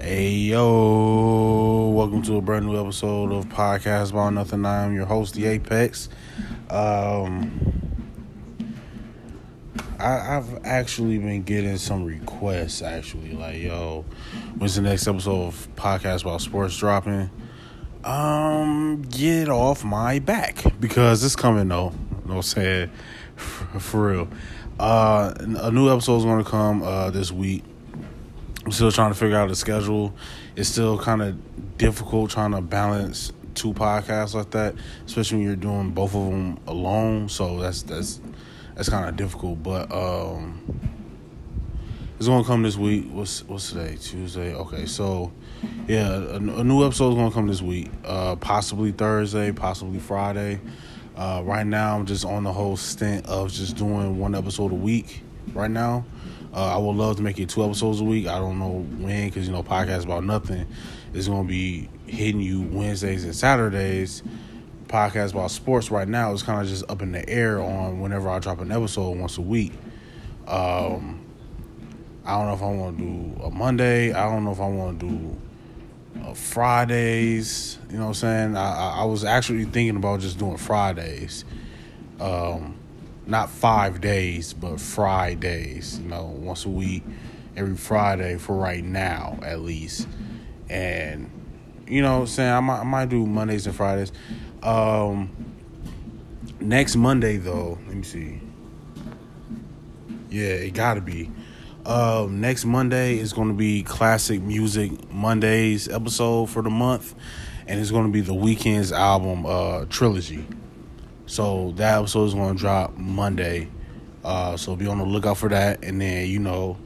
Hey 0.00 0.30
yo, 0.30 1.88
welcome 1.88 2.22
to 2.22 2.36
a 2.36 2.40
brand 2.40 2.66
new 2.66 2.80
episode 2.80 3.32
of 3.32 3.48
Podcast 3.48 4.12
About 4.12 4.32
Nothing. 4.32 4.64
I 4.64 4.84
am 4.84 4.94
your 4.94 5.06
host, 5.06 5.34
The 5.34 5.46
Apex. 5.46 6.08
Um, 6.70 8.06
I, 9.98 10.36
I've 10.36 10.64
actually 10.64 11.18
been 11.18 11.42
getting 11.42 11.78
some 11.78 12.04
requests. 12.04 12.80
Actually, 12.80 13.32
like 13.32 13.60
yo, 13.60 14.04
when's 14.56 14.76
the 14.76 14.82
next 14.82 15.08
episode 15.08 15.48
of 15.48 15.68
Podcast 15.74 16.22
About 16.22 16.42
Sports 16.42 16.76
dropping? 16.76 17.28
Um, 18.04 19.02
get 19.02 19.48
off 19.48 19.82
my 19.82 20.20
back 20.20 20.62
because 20.78 21.24
it's 21.24 21.34
coming 21.34 21.66
though. 21.66 21.92
No 22.24 22.40
saying 22.40 22.92
for, 23.34 23.64
for 23.80 24.12
real. 24.12 24.28
Uh, 24.78 25.34
a 25.40 25.72
new 25.72 25.90
episode 25.92 26.18
is 26.18 26.44
to 26.44 26.48
come 26.48 26.84
uh 26.84 27.10
this 27.10 27.32
week. 27.32 27.64
I'm 28.68 28.72
still 28.72 28.92
trying 28.92 29.12
to 29.12 29.18
figure 29.18 29.38
out 29.38 29.48
the 29.48 29.56
schedule. 29.56 30.12
It's 30.54 30.68
still 30.68 30.98
kind 30.98 31.22
of 31.22 31.78
difficult 31.78 32.30
trying 32.30 32.50
to 32.50 32.60
balance 32.60 33.32
two 33.54 33.72
podcasts 33.72 34.34
like 34.34 34.50
that, 34.50 34.74
especially 35.06 35.38
when 35.38 35.46
you're 35.46 35.56
doing 35.56 35.92
both 35.92 36.14
of 36.14 36.26
them 36.26 36.58
alone. 36.66 37.30
So 37.30 37.60
that's 37.60 37.80
that's 37.80 38.20
that's 38.74 38.90
kind 38.90 39.08
of 39.08 39.16
difficult. 39.16 39.62
But 39.62 39.90
um, 39.90 40.60
it's 42.18 42.28
gonna 42.28 42.44
come 42.44 42.62
this 42.62 42.76
week. 42.76 43.06
What's 43.10 43.42
what's 43.44 43.70
today? 43.70 43.96
Tuesday. 43.98 44.52
Okay, 44.54 44.84
so 44.84 45.32
yeah, 45.86 46.12
a, 46.12 46.34
a 46.34 46.62
new 46.62 46.84
episode 46.84 47.12
is 47.12 47.14
gonna 47.14 47.30
come 47.30 47.46
this 47.46 47.62
week. 47.62 47.90
Uh, 48.04 48.36
possibly 48.36 48.92
Thursday, 48.92 49.50
possibly 49.50 49.98
Friday. 49.98 50.60
Uh, 51.16 51.40
right 51.42 51.66
now, 51.66 51.96
I'm 51.96 52.04
just 52.04 52.26
on 52.26 52.44
the 52.44 52.52
whole 52.52 52.76
stint 52.76 53.24
of 53.24 53.50
just 53.50 53.76
doing 53.76 54.18
one 54.18 54.34
episode 54.34 54.72
a 54.72 54.74
week. 54.74 55.22
Right 55.54 55.70
now. 55.70 56.04
Uh, 56.52 56.74
I 56.74 56.78
would 56.78 56.96
love 56.96 57.16
to 57.16 57.22
make 57.22 57.38
it 57.38 57.48
two 57.48 57.62
episodes 57.62 58.00
a 58.00 58.04
week. 58.04 58.26
I 58.26 58.38
don't 58.38 58.58
know 58.58 58.86
when, 58.98 59.28
because 59.28 59.46
you 59.46 59.52
know, 59.52 59.62
podcast 59.62 60.04
about 60.04 60.24
nothing 60.24 60.66
is 61.12 61.28
going 61.28 61.46
to 61.46 61.48
be 61.48 61.88
hitting 62.06 62.40
you 62.40 62.62
Wednesdays 62.62 63.24
and 63.24 63.34
Saturdays. 63.34 64.22
Podcast 64.86 65.32
about 65.32 65.50
sports 65.50 65.90
right 65.90 66.08
now 66.08 66.32
is 66.32 66.42
kind 66.42 66.62
of 66.62 66.68
just 66.68 66.90
up 66.90 67.02
in 67.02 67.12
the 67.12 67.28
air 67.28 67.60
on 67.60 68.00
whenever 68.00 68.30
I 68.30 68.38
drop 68.38 68.60
an 68.60 68.72
episode 68.72 69.18
once 69.18 69.36
a 69.36 69.42
week. 69.42 69.72
Um, 70.46 71.20
I 72.24 72.36
don't 72.38 72.46
know 72.46 72.54
if 72.54 72.62
I 72.62 72.72
want 72.72 72.98
to 72.98 73.04
do 73.04 73.42
a 73.42 73.50
Monday. 73.50 74.12
I 74.12 74.24
don't 74.30 74.44
know 74.44 74.52
if 74.52 74.60
I 74.60 74.68
want 74.68 75.00
to 75.00 75.08
do 75.08 75.36
uh, 76.22 76.32
Fridays. 76.32 77.78
You 77.90 77.98
know 77.98 78.04
what 78.04 78.08
I'm 78.08 78.14
saying? 78.14 78.56
I, 78.56 79.00
I 79.00 79.04
was 79.04 79.24
actually 79.24 79.64
thinking 79.64 79.96
about 79.96 80.20
just 80.20 80.38
doing 80.38 80.56
Fridays. 80.56 81.44
Um, 82.18 82.77
not 83.28 83.50
five 83.50 84.00
days, 84.00 84.54
but 84.54 84.80
Fridays, 84.80 86.00
you 86.00 86.08
know, 86.08 86.24
once 86.24 86.64
a 86.64 86.70
week, 86.70 87.04
every 87.56 87.76
Friday 87.76 88.38
for 88.38 88.56
right 88.56 88.82
now, 88.82 89.38
at 89.42 89.60
least. 89.60 90.08
And, 90.70 91.30
you 91.86 92.00
know, 92.00 92.24
saying 92.24 92.50
I 92.50 92.60
might, 92.60 92.80
I 92.80 92.84
might 92.84 93.10
do 93.10 93.26
Mondays 93.26 93.66
and 93.66 93.76
Fridays. 93.76 94.12
Um, 94.62 95.30
next 96.58 96.96
Monday, 96.96 97.36
though, 97.36 97.78
let 97.86 97.96
me 97.96 98.02
see. 98.02 98.40
Yeah, 100.30 100.44
it 100.44 100.72
gotta 100.72 101.02
be. 101.02 101.30
Um, 101.84 102.40
next 102.40 102.64
Monday 102.64 103.18
is 103.18 103.34
going 103.34 103.48
to 103.48 103.54
be 103.54 103.82
Classic 103.82 104.42
Music 104.42 105.10
Mondays 105.10 105.86
episode 105.88 106.50
for 106.50 106.62
the 106.62 106.70
month, 106.70 107.14
and 107.66 107.78
it's 107.78 107.90
going 107.90 108.06
to 108.06 108.12
be 108.12 108.20
the 108.20 108.34
Weeknd's 108.34 108.92
album 108.92 109.44
uh, 109.46 109.84
trilogy. 109.86 110.46
So 111.28 111.74
that 111.76 111.98
episode 111.98 112.24
is 112.24 112.34
going 112.34 112.54
to 112.54 112.58
drop 112.58 112.96
Monday. 112.96 113.68
Uh, 114.24 114.56
so 114.56 114.74
be 114.74 114.86
on 114.86 114.96
the 114.96 115.04
lookout 115.04 115.36
for 115.36 115.50
that. 115.50 115.84
And 115.84 116.00
then, 116.00 116.26
you 116.26 116.38
know, 116.38 116.78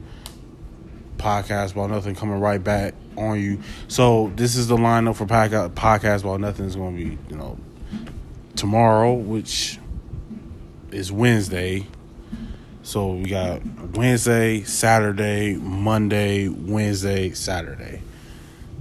podcast 1.15 1.71
about 1.71 1.89
nothing 1.89 2.13
coming 2.13 2.41
right 2.41 2.61
back 2.61 2.93
on 3.17 3.39
you. 3.39 3.61
So 3.87 4.33
this 4.35 4.57
is 4.57 4.67
the 4.67 4.75
lineup 4.75 5.15
for 5.15 5.25
podcast, 5.25 5.69
podcast 5.75 6.23
about 6.23 6.41
nothing 6.41 6.65
is 6.65 6.75
going 6.75 6.97
to 6.97 7.05
be, 7.05 7.17
you 7.29 7.37
know, 7.37 7.57
tomorrow, 8.57 9.13
which 9.13 9.79
is 10.91 11.09
Wednesday. 11.09 11.87
So 12.81 13.13
we 13.13 13.29
got 13.29 13.61
Wednesday, 13.95 14.63
Saturday, 14.63 15.55
Monday, 15.55 16.49
Wednesday, 16.49 17.31
Saturday. 17.31 18.01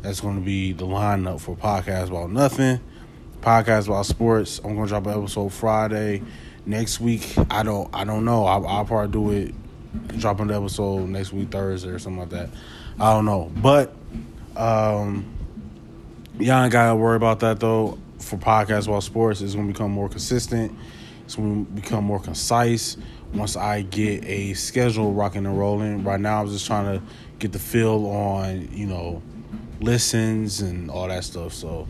That's 0.01 0.21
going 0.21 0.35
to 0.35 0.45
be 0.45 0.73
the 0.73 0.87
lineup 0.87 1.41
for 1.41 1.55
podcast 1.55 2.09
about 2.09 2.31
nothing 2.31 2.81
podcast 3.43 3.89
about 3.89 4.07
sports. 4.07 4.61
I'm 4.65 4.77
gonna 4.77 4.87
drop 4.87 5.07
an 5.07 5.19
episode 5.19 5.53
Friday. 5.53 6.23
Next 6.65 7.01
week, 7.01 7.35
I 7.51 7.65
don't 7.65 7.91
I 7.93 8.05
don't 8.05 8.25
know. 8.25 8.47
I'll, 8.47 8.67
I'll 8.67 8.85
probably 8.85 9.11
do 9.11 9.31
it 9.31 10.19
dropping 10.19 10.47
the 10.47 10.55
episode 10.55 11.09
next 11.09 11.33
week 11.33 11.51
Thursday 11.51 11.91
or 11.91 11.99
something 11.99 12.21
like 12.21 12.31
that. 12.31 12.51
I 13.01 13.13
don't 13.13 13.25
know, 13.25 13.51
but 13.57 13.93
um, 14.57 15.27
y'all 16.39 16.63
ain't 16.63 16.73
gotta 16.73 16.95
worry 16.97 17.17
about 17.17 17.41
that 17.41 17.61
though. 17.61 17.99
For 18.21 18.37
podcast 18.37 18.87
about 18.87 19.03
sports, 19.03 19.41
it's 19.41 19.57
gonna 19.57 19.67
become 19.67 19.91
more 19.91 20.09
consistent. 20.09 20.73
It's 21.25 21.35
gonna 21.35 21.65
become 21.65 22.05
more 22.05 22.21
concise 22.21 22.97
once 23.35 23.57
I 23.57 23.83
get 23.83 24.25
a 24.25 24.55
schedule 24.55 25.13
rocking 25.13 25.45
and 25.45 25.59
rolling. 25.59 26.05
Right 26.05 26.21
now, 26.21 26.43
I'm 26.43 26.49
just 26.49 26.67
trying 26.67 26.99
to 26.99 27.05
get 27.41 27.51
the 27.51 27.59
feel 27.59 28.07
on 28.07 28.69
you 28.71 28.87
know 28.87 29.21
listens 29.81 30.61
and 30.61 30.89
all 30.89 31.09
that 31.09 31.25
stuff. 31.25 31.53
So. 31.53 31.89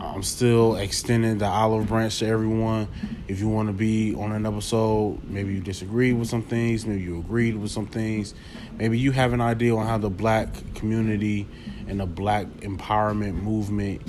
I'm 0.04 0.22
still 0.22 0.76
extending 0.76 1.38
the 1.38 1.46
olive 1.46 1.88
branch 1.88 2.18
to 2.18 2.26
everyone. 2.26 2.88
If 3.28 3.40
you 3.40 3.48
want 3.48 3.68
to 3.68 3.72
be 3.72 4.14
on 4.14 4.32
an 4.32 4.46
episode, 4.46 5.22
maybe 5.24 5.54
you 5.54 5.60
disagree 5.60 6.12
with 6.12 6.28
some 6.28 6.42
things, 6.42 6.86
maybe 6.86 7.02
you 7.02 7.18
agreed 7.18 7.56
with 7.56 7.70
some 7.70 7.86
things, 7.86 8.34
maybe 8.76 8.98
you 8.98 9.12
have 9.12 9.32
an 9.32 9.40
idea 9.40 9.74
on 9.74 9.86
how 9.86 9.98
the 9.98 10.10
black 10.10 10.48
community 10.74 11.46
and 11.88 12.00
the 12.00 12.06
black 12.06 12.46
empowerment 12.60 13.34
movement 13.34 14.02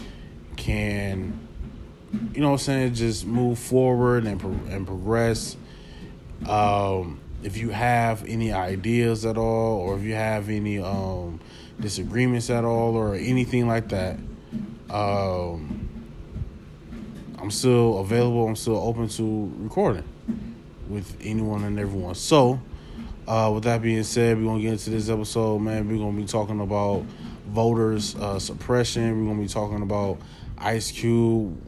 can, 0.58 1.40
you 2.34 2.42
know 2.42 2.52
what 2.52 2.54
I'm 2.54 2.60
saying, 2.60 2.94
just 2.96 3.26
move 3.26 3.58
forward 3.58 4.26
and, 4.26 4.42
and 4.70 4.86
progress. 4.86 5.56
Um, 6.48 7.20
if 7.44 7.58
you 7.58 7.70
have 7.70 8.26
any 8.26 8.52
ideas 8.52 9.26
at 9.26 9.38
all, 9.38 9.80
or 9.80 9.98
if 9.98 10.04
you 10.04 10.14
have 10.16 10.50
any 10.50 10.80
um, 10.80 11.40
disagreements 11.80 12.50
at 12.50 12.66
all, 12.66 12.96
or 12.96 13.16
anything 13.16 13.68
like 13.68 13.90
that, 13.90 14.18
um, 14.90 15.75
I'm 17.40 17.52
still 17.52 18.00
available. 18.00 18.48
I'm 18.48 18.56
still 18.56 18.78
open 18.78 19.08
to 19.10 19.52
recording 19.58 20.04
with 20.88 21.18
anyone 21.22 21.64
and 21.64 21.78
everyone. 21.78 22.16
So, 22.16 22.62
uh, 23.28 23.52
with 23.54 23.64
that 23.66 23.82
being 23.82 24.04
said, 24.04 24.38
we're 24.38 24.46
gonna 24.46 24.62
get 24.62 24.74
into 24.74 24.92
this 24.92 25.10
episode, 25.10 25.60
man. 25.60 25.90
We're 25.90 25.98
gonna 25.98 26.16
be 26.16 26.26
talking 26.26 26.62
about 26.62 27.04
voters 27.48 28.16
uh, 28.16 28.40
suppression. 28.40 29.20
We're 29.20 29.32
gonna 29.32 29.44
be 29.44 29.50
talking 29.50 29.82
about 29.82 30.20
Ice 30.58 30.92
Cube, 30.92 31.60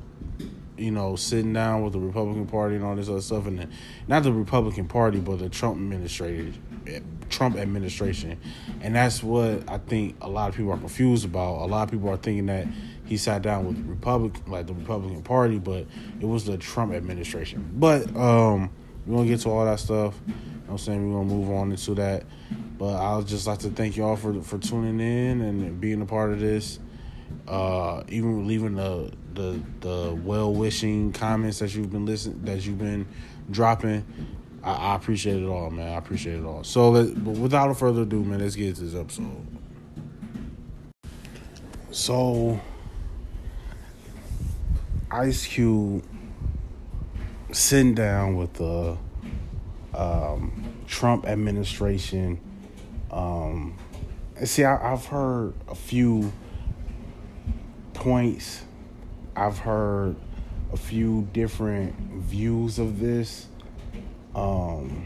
you 0.78 0.92
know, 0.92 1.16
sitting 1.16 1.54
down 1.54 1.84
with 1.84 1.94
the 1.94 2.00
Republican 2.00 2.48
Party 2.48 2.76
and 2.76 2.86
all 2.86 2.96
this 2.96 3.10
other 3.10 3.22
stuff, 3.22 3.48
and 3.48 3.60
the, 3.60 3.68
not 4.08 4.24
the 4.24 4.32
Republican 4.32 4.88
Party, 4.88 5.20
but 5.20 5.40
the 5.40 5.50
Trump 5.50 5.78
administration. 5.78 6.64
Trump 7.30 7.58
administration, 7.58 8.40
and 8.80 8.96
that's 8.96 9.22
what 9.22 9.70
I 9.70 9.78
think 9.78 10.16
a 10.22 10.30
lot 10.30 10.48
of 10.48 10.56
people 10.56 10.72
are 10.72 10.78
confused 10.78 11.26
about. 11.26 11.62
A 11.62 11.68
lot 11.68 11.84
of 11.84 11.92
people 11.92 12.10
are 12.10 12.16
thinking 12.16 12.46
that 12.46 12.66
he 13.08 13.18
sat 13.18 13.42
down 13.42 13.66
with 13.66 13.78
Republic, 13.88 14.34
like 14.48 14.68
the 14.68 14.74
Republican 14.74 15.24
Party, 15.24 15.60
but 15.60 15.86
it 16.20 16.26
was 16.26 16.46
the 16.46 16.58
Trump 16.58 16.94
administration. 16.94 17.70
But 17.74 18.16
um, 18.16 18.70
we're 19.06 19.18
gonna 19.18 19.30
get 19.30 19.40
to 19.42 19.50
all 19.50 19.66
that 19.66 19.80
stuff. 19.80 20.16
You 20.28 20.34
know 20.34 20.72
I'm 20.72 20.78
saying 20.78 21.10
we're 21.10 21.20
gonna 21.20 21.34
move 21.34 21.50
on 21.52 21.72
into 21.72 21.94
that. 21.96 22.24
But 22.78 22.96
I'll 22.96 23.24
just 23.24 23.48
like 23.48 23.60
to 23.60 23.70
thank 23.70 23.98
you 23.98 24.04
all 24.04 24.16
for 24.16 24.42
for 24.42 24.58
tuning 24.58 25.00
in 25.00 25.42
and 25.42 25.80
being 25.80 26.02
a 26.02 26.06
part 26.06 26.32
of 26.32 26.40
this. 26.40 26.80
Uh, 27.48 28.04
even 28.10 28.46
leaving 28.46 28.76
the 28.76 29.12
the 29.34 29.62
the 29.80 30.20
well 30.24 30.54
wishing 30.54 31.14
comments 31.14 31.60
that 31.60 31.74
you've 31.74 31.92
been 31.92 32.06
listening 32.06 32.44
that 32.44 32.66
you've 32.66 32.78
been 32.78 33.08
dropping. 33.50 34.06
I, 34.64 34.72
I, 34.72 34.96
appreciate 34.96 35.42
it 35.42 35.48
all, 35.48 35.70
man. 35.70 35.94
I 35.94 35.98
appreciate 35.98 36.40
it 36.40 36.46
all. 36.46 36.64
So, 36.64 36.90
let, 36.90 37.24
but 37.24 37.32
without 37.32 37.74
further 37.78 38.02
ado, 38.02 38.24
man, 38.24 38.40
let's 38.40 38.56
get 38.56 38.76
to 38.76 38.82
this 38.82 38.96
episode. 38.96 39.48
So, 41.92 42.60
Ice 45.10 45.46
Cube 45.46 46.04
sitting 47.52 47.96
down 47.96 48.36
with 48.36 48.54
the 48.54 48.98
um, 49.94 50.74
Trump 50.86 51.26
administration. 51.26 52.42
Um, 53.10 53.78
see, 54.44 54.66
I, 54.66 54.94
I've 54.94 55.06
heard 55.06 55.54
a 55.70 55.76
few 55.76 56.34
points. 57.94 58.64
I've 59.36 59.60
heard 59.60 60.18
a 60.74 60.78
few 60.78 61.28
different 61.32 61.96
views 61.96 62.78
of 62.78 63.00
this. 63.00 63.48
Um, 64.36 65.06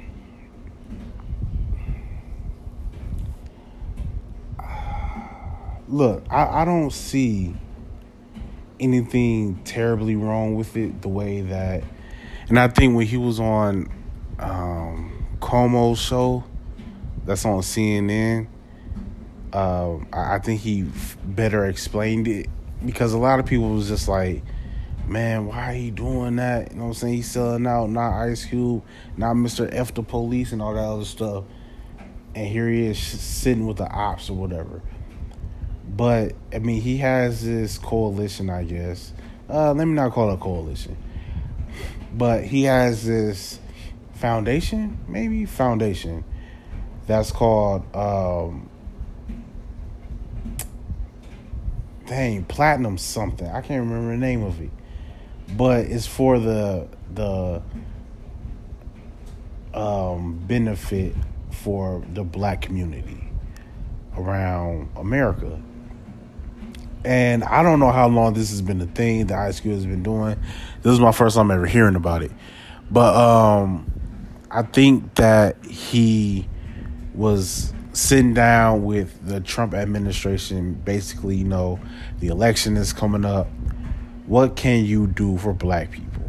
look, 5.87 6.23
I, 6.29 6.61
I 6.61 6.65
don't 6.65 6.91
see 6.91 7.55
anything 8.81 9.61
terribly 9.63 10.15
wrong 10.15 10.55
with 10.55 10.75
it 10.75 11.01
the 11.01 11.07
way 11.07 11.41
that 11.41 11.83
and 12.51 12.59
I 12.59 12.67
think 12.67 12.97
when 12.97 13.07
he 13.07 13.15
was 13.15 13.39
on 13.39 13.89
um, 14.37 15.25
Cuomo's 15.39 15.99
show 15.99 16.43
that's 17.23 17.45
on 17.45 17.61
CNN, 17.61 18.47
uh, 19.53 19.95
I 20.11 20.39
think 20.39 20.59
he 20.59 20.85
better 21.23 21.65
explained 21.65 22.27
it 22.27 22.47
because 22.85 23.13
a 23.13 23.17
lot 23.17 23.39
of 23.39 23.45
people 23.45 23.69
was 23.69 23.87
just 23.87 24.09
like, 24.09 24.43
man, 25.07 25.45
why 25.45 25.71
are 25.71 25.77
you 25.77 25.91
doing 25.91 26.35
that? 26.35 26.71
You 26.71 26.77
know 26.79 26.83
what 26.83 26.87
I'm 26.89 26.93
saying? 26.95 27.13
He's 27.13 27.31
selling 27.31 27.65
out, 27.65 27.89
not 27.89 28.21
Ice 28.23 28.43
Cube, 28.43 28.83
not 29.15 29.37
Mr. 29.37 29.69
F 29.71 29.93
the 29.93 30.03
police 30.03 30.51
and 30.51 30.61
all 30.61 30.73
that 30.73 30.83
other 30.83 31.05
stuff. 31.05 31.45
And 32.35 32.47
here 32.47 32.67
he 32.67 32.85
is 32.85 32.99
sitting 32.99 33.65
with 33.65 33.77
the 33.77 33.89
ops 33.89 34.29
or 34.29 34.33
whatever. 34.33 34.81
But, 35.95 36.33
I 36.53 36.59
mean, 36.59 36.81
he 36.81 36.97
has 36.97 37.43
this 37.43 37.77
coalition, 37.77 38.49
I 38.49 38.63
guess. 38.63 39.13
Uh, 39.49 39.73
let 39.73 39.85
me 39.85 39.93
not 39.93 40.13
call 40.13 40.29
it 40.31 40.35
a 40.35 40.37
coalition. 40.37 40.95
But 42.13 42.45
he 42.45 42.63
has 42.63 43.05
this 43.05 43.59
foundation, 44.13 44.99
maybe 45.07 45.45
foundation, 45.45 46.23
that's 47.07 47.31
called 47.31 47.83
um, 47.95 48.69
dang 52.05 52.43
platinum 52.45 52.97
something. 52.97 53.47
I 53.47 53.61
can't 53.61 53.85
remember 53.85 54.11
the 54.11 54.17
name 54.17 54.43
of 54.43 54.61
it, 54.61 54.69
but 55.57 55.85
it's 55.85 56.05
for 56.05 56.39
the 56.39 56.87
the 57.13 57.61
um, 59.73 60.37
benefit 60.47 61.15
for 61.51 62.03
the 62.13 62.23
black 62.23 62.61
community 62.61 63.27
around 64.17 64.89
America. 64.95 65.61
And 67.03 67.43
I 67.43 67.63
don't 67.63 67.79
know 67.79 67.91
how 67.91 68.07
long 68.07 68.33
this 68.33 68.51
has 68.51 68.61
been 68.61 68.79
a 68.81 68.85
thing 68.85 69.27
that 69.27 69.37
Ice 69.39 69.59
Cube 69.59 69.75
has 69.75 69.85
been 69.85 70.03
doing. 70.03 70.39
This 70.81 70.93
is 70.93 70.99
my 70.99 71.11
first 71.11 71.35
time 71.35 71.49
ever 71.49 71.65
hearing 71.65 71.95
about 71.95 72.21
it. 72.21 72.31
But 72.91 73.15
um, 73.15 73.91
I 74.51 74.63
think 74.63 75.15
that 75.15 75.63
he 75.65 76.47
was 77.13 77.73
sitting 77.93 78.33
down 78.33 78.83
with 78.83 79.25
the 79.25 79.39
Trump 79.39 79.73
administration, 79.73 80.73
basically, 80.73 81.37
you 81.37 81.43
know, 81.43 81.79
the 82.19 82.27
election 82.27 82.77
is 82.77 82.93
coming 82.93 83.25
up. 83.25 83.47
What 84.27 84.55
can 84.55 84.85
you 84.85 85.07
do 85.07 85.37
for 85.37 85.53
black 85.53 85.91
people? 85.91 86.23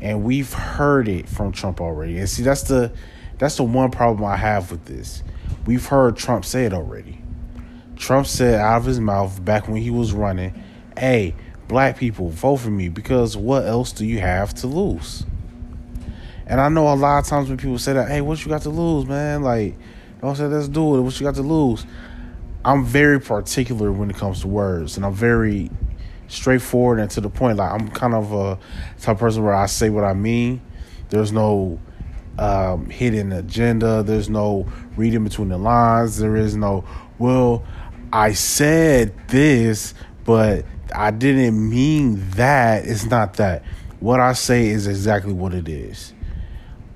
And 0.00 0.24
we've 0.24 0.52
heard 0.52 1.08
it 1.08 1.28
from 1.28 1.52
Trump 1.52 1.80
already. 1.80 2.18
And 2.18 2.28
see, 2.28 2.42
that's 2.42 2.62
the 2.62 2.92
that's 3.38 3.56
the 3.56 3.64
one 3.64 3.90
problem 3.90 4.24
I 4.24 4.36
have 4.36 4.70
with 4.70 4.84
this. 4.84 5.22
We've 5.66 5.84
heard 5.84 6.16
Trump 6.16 6.44
say 6.44 6.64
it 6.64 6.72
already. 6.72 7.21
Trump 8.02 8.26
said 8.26 8.58
out 8.58 8.78
of 8.78 8.84
his 8.84 8.98
mouth 8.98 9.44
back 9.44 9.68
when 9.68 9.80
he 9.80 9.88
was 9.88 10.12
running, 10.12 10.60
"Hey, 10.98 11.36
black 11.68 11.96
people, 11.96 12.30
vote 12.30 12.56
for 12.56 12.70
me 12.70 12.88
because 12.88 13.36
what 13.36 13.64
else 13.64 13.92
do 13.92 14.04
you 14.04 14.18
have 14.18 14.52
to 14.54 14.66
lose?" 14.66 15.24
And 16.48 16.60
I 16.60 16.68
know 16.68 16.92
a 16.92 16.96
lot 16.96 17.20
of 17.20 17.26
times 17.26 17.48
when 17.48 17.58
people 17.58 17.78
say 17.78 17.92
that, 17.92 18.08
"Hey, 18.08 18.20
what 18.20 18.44
you 18.44 18.50
got 18.50 18.62
to 18.62 18.70
lose, 18.70 19.06
man?" 19.06 19.44
Like 19.44 19.76
I 20.20 20.34
said, 20.34 20.50
let's 20.50 20.66
do 20.66 20.96
it. 20.96 21.02
What 21.02 21.18
you 21.20 21.24
got 21.24 21.36
to 21.36 21.42
lose? 21.42 21.86
I'm 22.64 22.84
very 22.84 23.20
particular 23.20 23.92
when 23.92 24.10
it 24.10 24.16
comes 24.16 24.40
to 24.40 24.48
words, 24.48 24.96
and 24.96 25.06
I'm 25.06 25.14
very 25.14 25.70
straightforward 26.26 26.98
and 26.98 27.08
to 27.12 27.20
the 27.20 27.30
point. 27.30 27.58
Like 27.58 27.70
I'm 27.70 27.88
kind 27.88 28.14
of 28.14 28.32
a 28.32 28.58
type 29.00 29.14
of 29.14 29.20
person 29.20 29.44
where 29.44 29.54
I 29.54 29.66
say 29.66 29.90
what 29.90 30.02
I 30.02 30.14
mean. 30.14 30.60
There's 31.10 31.30
no 31.30 31.78
um, 32.36 32.90
hidden 32.90 33.30
agenda. 33.30 34.02
There's 34.02 34.28
no 34.28 34.66
reading 34.96 35.22
between 35.22 35.50
the 35.50 35.58
lines. 35.58 36.18
There 36.18 36.34
is 36.34 36.56
no 36.56 36.84
well. 37.20 37.62
I 38.12 38.34
said 38.34 39.14
this, 39.28 39.94
but 40.24 40.66
I 40.94 41.10
didn't 41.10 41.70
mean 41.70 42.28
that. 42.32 42.84
It's 42.84 43.06
not 43.06 43.34
that. 43.34 43.64
What 44.00 44.20
I 44.20 44.34
say 44.34 44.66
is 44.66 44.86
exactly 44.86 45.32
what 45.32 45.54
it 45.54 45.68
is. 45.68 46.12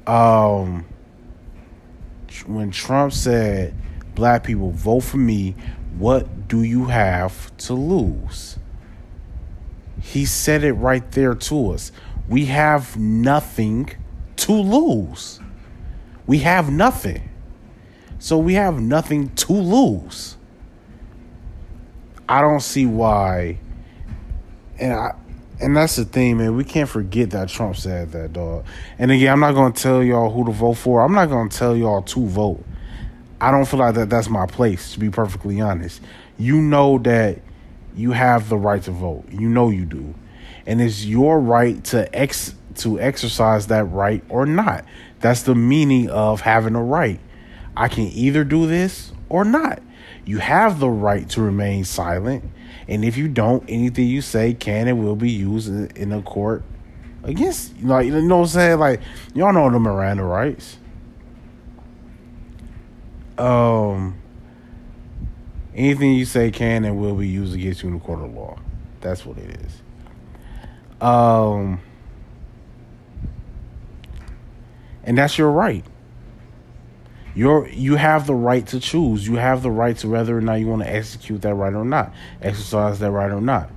Um 0.07 0.85
when 2.47 2.71
Trump 2.71 3.13
said, 3.13 3.75
"Black 4.15 4.45
people 4.45 4.71
vote 4.71 5.01
for 5.01 5.17
me," 5.17 5.57
what 5.99 6.49
do 6.49 6.63
you 6.63 6.85
have 6.87 7.57
to 7.59 7.75
lose? 7.75 8.59
He 10.01 10.27
said 10.27 10.63
it 10.63 10.75
right 10.75 11.11
there 11.13 11.35
to 11.35 11.73
us. 11.73 11.91
We 12.29 12.45
have 12.47 12.97
nothing 12.97 13.91
to 14.37 14.53
lose. 14.53 15.41
We 16.27 16.39
have 16.39 16.71
nothing. 16.71 17.31
So 18.19 18.37
we 18.39 18.55
have 18.55 18.81
nothing 18.81 19.35
to 19.37 19.53
lose. 19.53 20.36
I 22.29 22.41
don't 22.41 22.61
see 22.61 22.87
why. 22.87 23.59
And 24.79 24.93
I 24.93 25.15
and 25.61 25.75
that's 25.77 25.97
the 25.97 26.05
thing, 26.05 26.39
man. 26.39 26.55
We 26.55 26.65
can't 26.65 26.89
forget 26.89 27.31
that 27.31 27.49
Trump 27.49 27.77
said 27.77 28.13
that, 28.13 28.35
dog. 28.35 28.67
And 28.99 29.11
again, 29.11 29.33
I'm 29.33 29.41
not 29.41 29.73
to 29.73 29.83
tell 29.83 30.03
y'all 30.03 30.31
who 30.31 30.45
to 30.45 30.53
vote 30.53 30.75
for. 30.75 31.03
I'm 31.03 31.15
not 31.15 31.29
to 31.29 31.57
tell 31.57 31.75
y'all 31.75 32.03
to 32.03 32.27
vote. 32.27 32.63
I 33.41 33.51
don't 33.51 33.67
feel 33.67 33.81
like 33.81 33.95
that 33.95 34.11
that's 34.11 34.29
my 34.29 34.47
place, 34.47 34.93
to 34.93 34.99
be 34.99 35.09
perfectly 35.09 35.61
honest. 35.61 36.03
You 36.39 36.61
know 36.61 36.99
that 36.99 37.41
you 37.95 38.13
have 38.13 38.51
the 38.51 38.59
right 38.59 38.83
to 38.83 38.91
vote. 38.91 39.25
You 39.31 39.49
know 39.49 39.71
you 39.71 39.87
do. 39.87 40.15
And 40.67 40.83
it's 40.83 41.07
your 41.07 41.41
right 41.41 41.83
to 41.85 42.15
ex 42.15 42.55
to 42.77 43.01
exercise 43.01 43.69
that 43.69 43.85
right 43.85 44.23
or 44.29 44.45
not. 44.45 44.85
That's 45.21 45.43
the 45.43 45.55
meaning 45.55 46.11
of 46.11 46.43
having 46.43 46.75
a 46.75 46.83
right. 46.83 47.21
I 47.75 47.89
can 47.89 48.05
either 48.05 48.45
do 48.45 48.67
this 48.67 49.13
or 49.31 49.45
not. 49.45 49.83
You 50.27 50.39
have 50.39 50.81
the 50.81 50.91
right 50.91 51.29
to 51.31 51.41
remain 51.41 51.85
silent 51.85 52.45
and 52.89 53.05
if 53.05 53.17
you 53.17 53.29
don't, 53.29 53.65
anything 53.69 54.07
you 54.07 54.23
say 54.23 54.55
can 54.55 54.89
and 54.89 55.03
will 55.03 55.17
be 55.17 55.31
used 55.31 55.69
in, 55.69 55.89
in 55.97 56.13
a 56.13 56.23
court 56.23 56.63
against 57.25 57.77
you. 57.77 57.89
Like 57.89 58.07
you 58.07 58.21
know 58.23 58.37
what 58.37 58.43
I'm 58.45 58.49
saying? 58.49 58.79
Like 58.79 59.01
y'all 59.35 59.53
know 59.53 59.71
the 59.71 59.79
Miranda 59.79 60.23
rights. 60.23 60.79
Um 63.39 64.21
anything 65.75 66.13
you 66.13 66.25
say 66.25 66.51
can 66.51 66.85
and 66.85 66.99
will 66.99 67.15
be 67.15 67.29
used 67.29 67.55
against 67.55 67.83
you 67.83 67.89
in 67.89 67.97
a 67.97 68.01
court 68.01 68.21
of 68.23 68.33
law. 68.33 68.59
That's 69.01 69.27
what 69.27 69.37
it 69.39 69.61
is. 69.61 69.83
Um 71.01 71.81
and 75.03 75.19
that's 75.19 75.37
your 75.39 75.51
right. 75.51 75.85
You're 77.37 77.69
you 77.69 77.97
have 77.97 78.27
the 78.27 78.35
right 78.35 78.67
to 78.69 78.81
choose. 78.81 79.29
You 79.29 79.35
have 79.35 79.63
the 79.63 79.71
right 79.71 79.95
to 79.99 80.09
whether 80.09 80.37
or 80.37 80.41
not 80.41 80.55
you 80.55 80.69
want 80.69 80.83
to 80.83 80.91
execute 80.91 81.43
that 81.43 81.55
right 81.55 81.75
or 81.75 81.85
not, 81.85 82.15
exercise 82.41 82.99
that 83.01 83.11
right 83.11 83.31
or 83.31 83.43
not. 83.43 83.71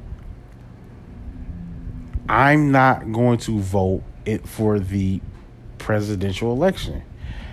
I'm 2.29 2.71
not 2.71 3.11
going 3.11 3.37
to 3.39 3.59
vote 3.59 4.03
it 4.25 4.47
for 4.47 4.79
the 4.79 5.19
presidential 5.77 6.53
election 6.53 7.03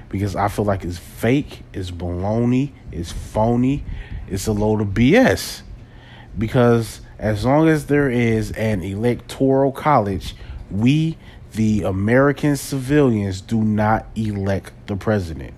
because 0.08 0.36
I 0.36 0.46
feel 0.46 0.64
like 0.64 0.84
it's 0.84 0.98
fake, 0.98 1.62
it's 1.72 1.90
baloney, 1.90 2.70
it's 2.92 3.10
phony, 3.10 3.84
it's 4.28 4.46
a 4.46 4.52
load 4.52 4.80
of 4.80 4.88
BS. 4.88 5.62
Because 6.38 7.00
as 7.18 7.44
long 7.44 7.68
as 7.68 7.86
there 7.86 8.08
is 8.08 8.52
an 8.52 8.82
electoral 8.82 9.72
college, 9.72 10.36
we, 10.70 11.18
the 11.54 11.82
American 11.82 12.54
civilians, 12.56 13.40
do 13.40 13.60
not 13.60 14.06
elect 14.14 14.72
the 14.86 14.94
president. 14.94 15.54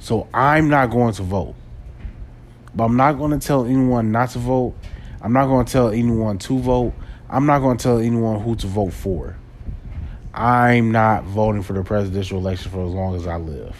So 0.00 0.28
I'm 0.34 0.68
not 0.68 0.90
going 0.90 1.14
to 1.14 1.22
vote. 1.22 1.54
But 2.74 2.84
I'm 2.84 2.96
not 2.96 3.12
going 3.12 3.38
to 3.38 3.46
tell 3.46 3.64
anyone 3.64 4.10
not 4.10 4.30
to 4.30 4.38
vote. 4.38 4.74
I'm 5.20 5.32
not 5.32 5.46
going 5.46 5.66
to 5.66 5.72
tell 5.72 5.90
anyone 5.90 6.38
to 6.38 6.58
vote. 6.58 6.94
I'm 7.28 7.46
not 7.46 7.60
going 7.60 7.76
to 7.76 7.82
tell 7.82 7.98
anyone 7.98 8.40
who 8.40 8.56
to 8.56 8.66
vote 8.66 8.92
for. 8.92 9.36
I'm 10.32 10.90
not 10.90 11.24
voting 11.24 11.62
for 11.62 11.74
the 11.74 11.82
presidential 11.82 12.38
election 12.38 12.70
for 12.72 12.84
as 12.86 12.92
long 12.92 13.14
as 13.14 13.26
I 13.26 13.36
live. 13.36 13.76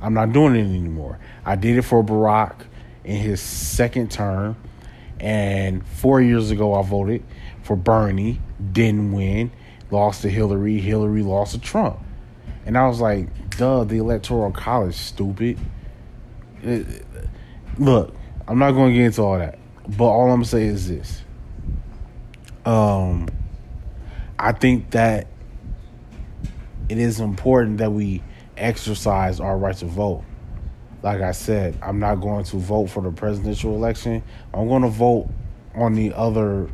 I'm 0.00 0.14
not 0.14 0.32
doing 0.32 0.56
it 0.56 0.60
anymore. 0.60 1.18
I 1.44 1.56
did 1.56 1.76
it 1.76 1.82
for 1.82 2.02
Barack 2.02 2.62
in 3.04 3.16
his 3.16 3.40
second 3.40 4.10
term, 4.10 4.56
and 5.18 5.86
four 5.86 6.22
years 6.22 6.50
ago 6.50 6.74
I 6.74 6.82
voted. 6.82 7.22
for 7.62 7.76
Bernie, 7.76 8.40
didn't 8.72 9.12
win, 9.12 9.52
lost 9.90 10.22
to 10.22 10.30
Hillary, 10.30 10.78
Hillary 10.78 11.22
lost 11.22 11.52
to 11.52 11.60
Trump. 11.60 12.00
And 12.64 12.76
I 12.78 12.86
was 12.88 13.00
like, 13.00 13.28
duh, 13.60 13.84
the 13.84 13.98
Electoral 13.98 14.50
College, 14.52 14.94
stupid. 14.94 15.58
It, 16.62 17.04
look, 17.78 18.14
I'm 18.48 18.58
not 18.58 18.70
going 18.70 18.92
to 18.92 18.96
get 18.96 19.04
into 19.04 19.20
all 19.22 19.38
that. 19.38 19.58
But 19.86 20.06
all 20.06 20.30
I'm 20.30 20.36
going 20.36 20.42
to 20.44 20.48
say 20.48 20.64
is 20.64 20.88
this. 20.88 21.22
Um, 22.64 23.28
I 24.38 24.52
think 24.52 24.92
that 24.92 25.26
it 26.88 26.96
is 26.96 27.20
important 27.20 27.78
that 27.78 27.92
we 27.92 28.22
exercise 28.56 29.40
our 29.40 29.58
right 29.58 29.76
to 29.76 29.84
vote. 29.84 30.24
Like 31.02 31.20
I 31.20 31.32
said, 31.32 31.78
I'm 31.82 31.98
not 31.98 32.16
going 32.16 32.44
to 32.44 32.56
vote 32.56 32.86
for 32.86 33.02
the 33.02 33.12
presidential 33.12 33.74
election. 33.74 34.22
I'm 34.54 34.68
going 34.68 34.82
to 34.82 34.88
vote 34.88 35.28
on 35.74 35.94
the 35.94 36.14
other 36.14 36.70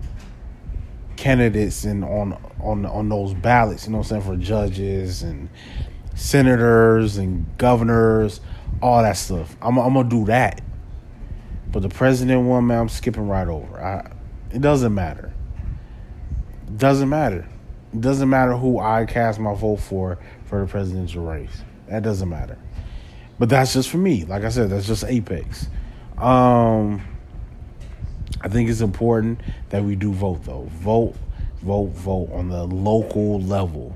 candidates 1.16 1.84
and 1.84 2.04
on 2.04 2.38
on 2.60 2.86
on 2.86 3.08
those 3.08 3.34
ballots, 3.34 3.86
you 3.86 3.92
know 3.92 3.98
what 3.98 4.12
I'm 4.12 4.22
saying, 4.22 4.38
for 4.38 4.44
judges 4.44 5.22
and 5.22 5.48
senators 6.16 7.18
and 7.18 7.46
governors, 7.58 8.40
all 8.82 9.02
that 9.02 9.16
stuff. 9.16 9.54
I'm 9.62 9.78
I'm 9.78 9.94
gonna 9.94 10.08
do 10.08 10.24
that. 10.24 10.60
But 11.70 11.82
the 11.82 11.88
president 11.88 12.42
one, 12.42 12.66
man, 12.66 12.80
I'm 12.80 12.88
skipping 12.88 13.28
right 13.28 13.46
over. 13.46 13.80
I, 13.80 14.10
it 14.50 14.62
doesn't 14.62 14.94
matter. 14.94 15.32
It 16.66 16.78
doesn't 16.78 17.08
matter. 17.08 17.46
It 17.92 18.00
doesn't 18.00 18.28
matter 18.28 18.56
who 18.56 18.80
I 18.80 19.04
cast 19.04 19.38
my 19.38 19.54
vote 19.54 19.76
for 19.76 20.18
for 20.46 20.60
the 20.60 20.66
presidential 20.66 21.24
race. 21.24 21.62
That 21.88 22.02
doesn't 22.02 22.28
matter. 22.28 22.58
But 23.38 23.50
that's 23.50 23.74
just 23.74 23.90
for 23.90 23.98
me. 23.98 24.24
Like 24.24 24.44
I 24.44 24.48
said, 24.48 24.70
that's 24.70 24.86
just 24.86 25.04
apex. 25.04 25.68
Um, 26.16 27.02
I 28.40 28.48
think 28.48 28.70
it's 28.70 28.80
important 28.80 29.40
that 29.68 29.84
we 29.84 29.96
do 29.96 30.12
vote 30.12 30.44
though. 30.44 30.68
Vote, 30.72 31.14
vote, 31.60 31.88
vote 31.88 32.30
on 32.32 32.48
the 32.48 32.64
local 32.64 33.40
level. 33.40 33.94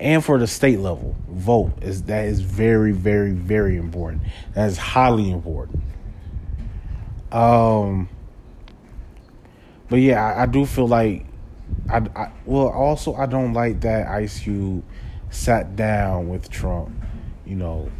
And 0.00 0.24
for 0.24 0.38
the 0.38 0.46
state 0.46 0.78
level, 0.78 1.16
vote 1.28 1.72
is 1.82 2.04
that 2.04 2.26
is 2.26 2.40
very, 2.40 2.92
very, 2.92 3.32
very 3.32 3.76
important. 3.76 4.22
That 4.54 4.68
is 4.68 4.78
highly 4.78 5.30
important. 5.30 5.82
Um, 7.32 8.08
but 9.88 9.96
yeah, 9.96 10.24
I, 10.24 10.42
I 10.42 10.46
do 10.46 10.64
feel 10.66 10.86
like 10.86 11.26
I, 11.90 11.98
I 12.14 12.32
well 12.44 12.68
also 12.68 13.14
I 13.14 13.26
don't 13.26 13.52
like 13.52 13.80
that 13.80 14.06
Ice 14.08 14.40
Cube 14.40 14.84
sat 15.30 15.76
down 15.76 16.28
with 16.28 16.48
Trump, 16.48 16.90
you 17.44 17.56
know, 17.56 17.90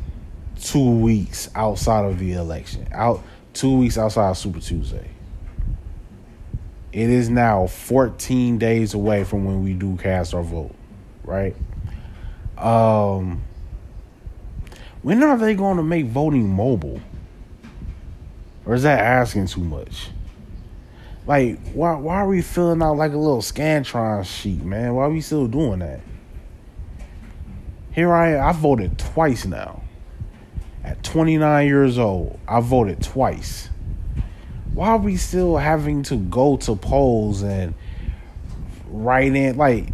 two 0.61 0.91
weeks 0.91 1.51
outside 1.55 2.05
of 2.05 2.19
the 2.19 2.35
election. 2.35 2.87
Out 2.93 3.23
two 3.53 3.77
weeks 3.77 3.99
outside 3.99 4.31
of 4.31 4.39
Super 4.39 4.61
Tuesday. 4.61 5.11
It 6.93 7.11
is 7.11 7.29
now 7.29 7.67
14 7.67 8.57
days 8.59 8.95
away 8.95 9.25
from 9.25 9.45
when 9.45 9.63
we 9.63 9.75
do 9.75 9.97
cast 9.97 10.33
our 10.33 10.43
vote, 10.43 10.75
right? 11.25 11.55
Um 12.59 13.43
when 15.03 15.23
are 15.23 15.39
they 15.39 15.55
going 15.55 15.77
to 15.77 15.83
make 15.83 16.07
voting 16.07 16.49
mobile? 16.49 17.01
Or 18.67 18.75
is 18.75 18.83
that 18.83 19.01
asking 19.01 19.47
too 19.47 19.63
much? 19.63 20.11
Like, 21.27 21.59
why 21.73 21.95
why 21.95 22.17
are 22.17 22.29
we 22.29 22.43
filling 22.43 22.83
out 22.83 22.97
like 22.97 23.13
a 23.13 23.17
little 23.17 23.43
Scantron 23.43 24.25
sheet, 24.25 24.63
man? 24.63 24.95
Why 24.95 25.05
are 25.05 25.11
we 25.11 25.21
still 25.21 25.47
doing 25.47 25.81
that? 25.81 26.01
Here 27.93 28.13
I 28.13 28.33
am, 28.33 28.45
I 28.45 28.53
voted 28.53 28.99
twice 28.99 29.45
now. 29.45 29.83
At 30.85 31.03
29 31.03 31.67
years 31.67 31.99
old, 31.99 32.39
I 32.49 32.61
voted 32.61 33.03
twice. 33.03 33.69
Why 34.73 34.89
are 34.89 34.99
we 34.99 35.17
still 35.17 35.57
having 35.57 36.03
to 36.05 36.17
go 36.17 36.57
to 36.59 36.77
polls 36.77 37.43
and 37.43 37.75
write 38.89 39.35
in 39.35 39.57
like 39.57 39.89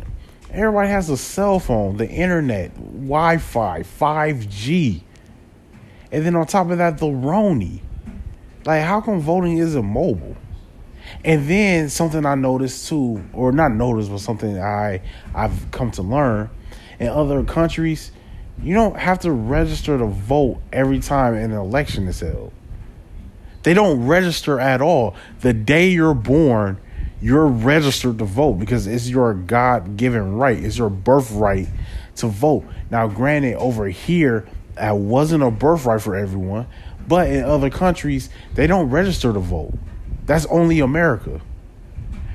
everybody 0.54 0.88
has 0.88 1.10
a 1.10 1.16
cell 1.16 1.58
phone, 1.58 1.96
the 1.96 2.08
internet, 2.08 2.74
Wi-Fi, 2.76 3.82
5G. 3.82 5.02
And 6.12 6.24
then 6.24 6.36
on 6.36 6.46
top 6.46 6.70
of 6.70 6.78
that, 6.78 6.98
the 6.98 7.06
Roni. 7.06 7.80
Like, 8.64 8.82
how 8.82 9.00
come 9.00 9.20
voting 9.20 9.58
isn't 9.58 9.84
mobile? 9.84 10.36
And 11.24 11.48
then 11.48 11.90
something 11.90 12.24
I 12.24 12.34
noticed 12.34 12.88
too, 12.88 13.22
or 13.32 13.52
not 13.52 13.72
noticed, 13.72 14.10
but 14.10 14.20
something 14.20 14.58
I 14.58 15.02
I've 15.34 15.70
come 15.70 15.90
to 15.92 16.02
learn 16.02 16.50
in 16.98 17.08
other 17.08 17.42
countries, 17.44 18.12
you 18.62 18.74
don't 18.74 18.96
have 18.96 19.18
to 19.20 19.32
register 19.32 19.98
to 19.98 20.06
vote 20.06 20.60
every 20.72 21.00
time 21.00 21.34
an 21.34 21.52
election 21.52 22.06
is 22.08 22.20
held. 22.20 22.52
They 23.64 23.74
don't 23.74 24.06
register 24.06 24.60
at 24.60 24.80
all. 24.80 25.14
The 25.40 25.52
day 25.52 25.88
you're 25.88 26.14
born, 26.14 26.78
you're 27.20 27.46
registered 27.46 28.18
to 28.18 28.24
vote 28.24 28.54
because 28.54 28.86
it's 28.86 29.08
your 29.08 29.34
God 29.34 29.96
given 29.96 30.34
right, 30.34 30.62
it's 30.62 30.78
your 30.78 30.90
birthright 30.90 31.68
to 32.16 32.26
vote. 32.26 32.64
Now, 32.90 33.06
granted, 33.06 33.56
over 33.56 33.88
here, 33.88 34.46
that 34.74 34.96
wasn't 34.96 35.42
a 35.42 35.50
birthright 35.50 36.02
for 36.02 36.16
everyone, 36.16 36.66
but 37.06 37.28
in 37.28 37.44
other 37.44 37.70
countries, 37.70 38.30
they 38.54 38.66
don't 38.66 38.90
register 38.90 39.32
to 39.32 39.38
vote. 39.38 39.74
That's 40.26 40.46
only 40.46 40.80
America, 40.80 41.40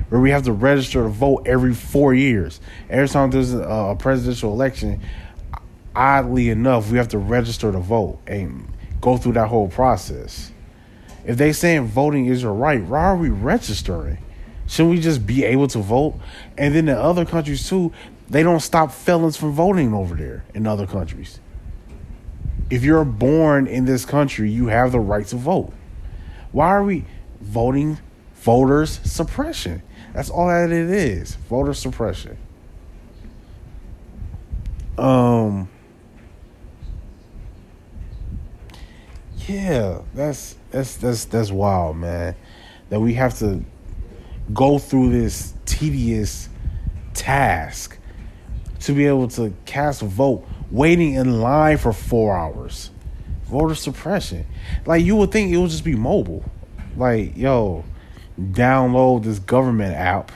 where 0.09 0.21
we 0.21 0.31
have 0.31 0.43
to 0.43 0.53
register 0.53 1.03
to 1.03 1.09
vote 1.09 1.43
every 1.45 1.73
four 1.73 2.13
years. 2.13 2.59
Every 2.89 3.07
time 3.07 3.31
there's 3.31 3.53
a, 3.53 3.95
presidential 3.99 4.51
election, 4.51 5.01
oddly 5.95 6.49
enough, 6.49 6.91
we 6.91 6.97
have 6.97 7.09
to 7.09 7.17
register 7.17 7.71
to 7.71 7.79
vote 7.79 8.19
and 8.27 8.67
go 9.01 9.17
through 9.17 9.33
that 9.33 9.47
whole 9.47 9.67
process. 9.67 10.51
If 11.25 11.37
they 11.37 11.51
saying 11.51 11.87
voting 11.87 12.27
is 12.27 12.43
your 12.43 12.53
right, 12.53 12.81
why 12.81 13.01
are 13.01 13.17
we 13.17 13.29
registering? 13.29 14.19
Shouldn't 14.69 14.91
we 14.95 15.01
just 15.01 15.25
be 15.25 15.43
able 15.45 15.67
to 15.69 15.79
vote? 15.79 16.19
And 16.55 16.75
then 16.75 16.87
in 16.87 16.95
other 16.95 17.25
countries 17.25 17.67
too, 17.67 17.91
they 18.29 18.43
don't 18.43 18.59
stop 18.59 18.91
felons 18.91 19.35
from 19.35 19.51
voting 19.51 19.95
over 19.95 20.13
there 20.13 20.45
in 20.53 20.67
other 20.67 20.85
countries. 20.85 21.39
If 22.69 22.83
you're 22.83 23.03
born 23.03 23.65
in 23.65 23.85
this 23.85 24.05
country, 24.05 24.51
you 24.51 24.67
have 24.67 24.91
the 24.91 24.99
right 24.99 25.25
to 25.27 25.37
vote. 25.37 25.73
Why 26.51 26.67
are 26.67 26.83
we 26.83 27.05
voting 27.41 27.97
voters 28.35 29.01
suppression? 29.03 29.81
That's 30.13 30.29
all 30.29 30.47
that 30.49 30.69
it 30.69 30.91
is. 30.91 31.33
Voter 31.49 31.73
suppression. 31.73 32.37
Um 34.99 35.67
Yeah, 39.47 40.01
that's 40.13 40.57
that's 40.69 40.95
that's 40.97 41.25
that's 41.25 41.49
wild, 41.49 41.97
man. 41.97 42.35
That 42.89 42.99
we 42.99 43.15
have 43.15 43.39
to 43.39 43.65
go 44.53 44.79
through 44.79 45.11
this 45.11 45.53
tedious 45.65 46.49
task 47.13 47.97
to 48.81 48.93
be 48.93 49.05
able 49.05 49.27
to 49.27 49.53
cast 49.65 50.01
a 50.01 50.05
vote 50.05 50.47
waiting 50.71 51.13
in 51.13 51.41
line 51.41 51.77
for 51.77 51.93
four 51.93 52.35
hours. 52.37 52.91
Voter 53.43 53.75
suppression. 53.75 54.45
Like 54.85 55.03
you 55.03 55.15
would 55.15 55.31
think 55.31 55.51
it 55.51 55.57
would 55.57 55.71
just 55.71 55.83
be 55.83 55.95
mobile. 55.95 56.43
Like, 56.95 57.35
yo, 57.35 57.83
download 58.39 59.23
this 59.23 59.39
government 59.39 59.95
app 59.95 60.31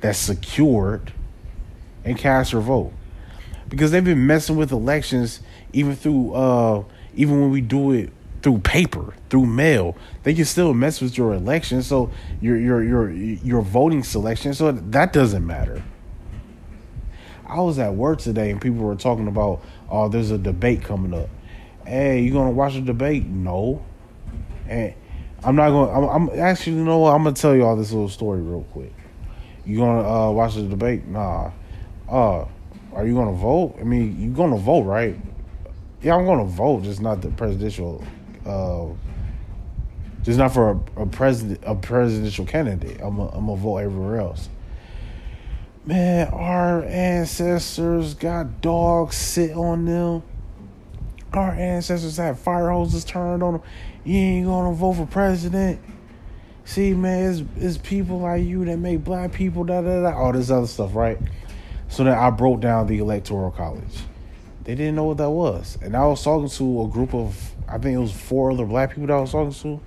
that's 0.00 0.18
secured 0.18 1.12
and 2.04 2.18
cast 2.18 2.52
your 2.52 2.62
vote. 2.62 2.92
Because 3.68 3.90
they've 3.90 4.04
been 4.04 4.26
messing 4.26 4.56
with 4.56 4.70
elections 4.70 5.40
even 5.72 5.96
through 5.96 6.32
uh 6.34 6.84
even 7.14 7.40
when 7.40 7.50
we 7.50 7.60
do 7.60 7.92
it 7.92 8.10
through 8.42 8.58
paper, 8.58 9.14
through 9.30 9.46
mail, 9.46 9.96
they 10.22 10.34
can 10.34 10.44
still 10.44 10.74
mess 10.74 11.00
with 11.00 11.16
your 11.16 11.34
election. 11.34 11.82
So 11.82 12.10
your 12.40 12.56
your 12.58 12.82
your 12.82 13.10
your 13.10 13.62
voting 13.62 14.02
selection. 14.02 14.54
So 14.54 14.72
that 14.72 15.12
doesn't 15.12 15.46
matter. 15.46 15.82
I 17.48 17.60
was 17.60 17.78
at 17.78 17.94
work 17.94 18.18
today 18.18 18.50
and 18.50 18.60
people 18.60 18.78
were 18.78 18.96
talking 18.96 19.28
about, 19.28 19.62
oh, 19.88 20.08
there's 20.08 20.30
a 20.32 20.38
debate 20.38 20.82
coming 20.82 21.14
up. 21.14 21.28
Hey, 21.86 22.20
you 22.22 22.32
gonna 22.32 22.50
watch 22.50 22.74
the 22.74 22.80
debate? 22.80 23.24
No. 23.26 23.84
And 24.68 24.94
I'm 25.44 25.54
not 25.54 25.70
gonna. 25.70 26.08
I'm, 26.08 26.30
I'm 26.30 26.40
actually, 26.40 26.76
you 26.76 26.84
know 26.84 26.98
what? 26.98 27.12
I'm 27.12 27.22
gonna 27.22 27.36
tell 27.36 27.54
you 27.54 27.64
all 27.64 27.76
this 27.76 27.92
little 27.92 28.08
story 28.08 28.40
real 28.40 28.64
quick. 28.72 28.92
You 29.64 29.78
gonna 29.78 30.08
uh, 30.08 30.30
watch 30.32 30.54
the 30.54 30.62
debate? 30.62 31.06
Nah. 31.06 31.52
Uh, 32.08 32.46
are 32.92 33.06
you 33.06 33.14
gonna 33.14 33.32
vote? 33.32 33.76
I 33.80 33.84
mean, 33.84 34.20
you 34.20 34.30
gonna 34.30 34.56
vote, 34.56 34.82
right? 34.82 35.16
Yeah, 36.02 36.16
I'm 36.16 36.24
gonna 36.24 36.44
vote, 36.44 36.82
just 36.82 37.00
not 37.00 37.22
the 37.22 37.30
presidential. 37.30 38.02
Uh, 38.46 38.94
just 40.22 40.38
not 40.38 40.52
for 40.52 40.70
a, 40.96 41.02
a 41.02 41.06
president, 41.06 41.60
a 41.64 41.74
presidential 41.74 42.46
candidate. 42.46 43.00
I'm 43.00 43.16
gonna 43.16 43.56
vote 43.56 43.78
everywhere 43.78 44.20
else. 44.20 44.48
Man, 45.84 46.28
our 46.28 46.82
ancestors 46.82 48.14
got 48.14 48.60
dogs 48.60 49.16
sit 49.16 49.52
on 49.52 49.84
them. 49.84 50.22
Our 51.32 51.52
ancestors 51.52 52.16
had 52.16 52.38
fire 52.38 52.70
hoses 52.70 53.04
turned 53.04 53.42
on 53.42 53.54
them. 53.54 53.62
You 54.04 54.16
ain't 54.16 54.46
gonna 54.46 54.74
vote 54.74 54.94
for 54.94 55.06
president. 55.06 55.80
See, 56.64 56.92
man, 56.92 57.30
it's, 57.30 57.42
it's 57.56 57.78
people 57.78 58.18
like 58.18 58.44
you 58.44 58.64
that 58.64 58.78
make 58.78 59.04
black 59.04 59.32
people 59.32 59.62
da 59.62 59.80
da 59.80 60.02
da 60.02 60.16
all 60.16 60.32
this 60.32 60.50
other 60.50 60.66
stuff, 60.66 60.96
right? 60.96 61.18
So 61.88 62.02
then 62.02 62.18
I 62.18 62.30
broke 62.30 62.60
down 62.60 62.88
the 62.88 62.98
electoral 62.98 63.52
college. 63.52 64.02
They 64.66 64.74
didn't 64.74 64.96
know 64.96 65.04
what 65.04 65.18
that 65.18 65.30
was, 65.30 65.78
and 65.80 65.96
I 65.96 66.04
was 66.06 66.24
talking 66.24 66.48
to 66.48 66.82
a 66.82 66.88
group 66.88 67.14
of 67.14 67.54
I 67.68 67.78
think 67.78 67.94
it 67.94 68.00
was 68.00 68.10
four 68.10 68.50
other 68.50 68.64
black 68.64 68.90
people 68.90 69.06
that 69.06 69.12
I 69.12 69.20
was 69.20 69.30
talking 69.30 69.52
to. 69.52 69.80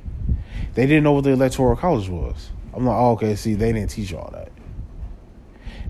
They 0.73 0.85
didn't 0.85 1.03
know 1.03 1.11
what 1.11 1.25
the 1.25 1.31
electoral 1.31 1.75
college 1.75 2.07
was. 2.07 2.49
I'm 2.73 2.85
like, 2.85 2.95
oh, 2.95 3.11
okay, 3.11 3.35
see, 3.35 3.55
they 3.55 3.73
didn't 3.73 3.89
teach 3.89 4.11
you 4.11 4.17
all 4.17 4.31
that. 4.31 4.53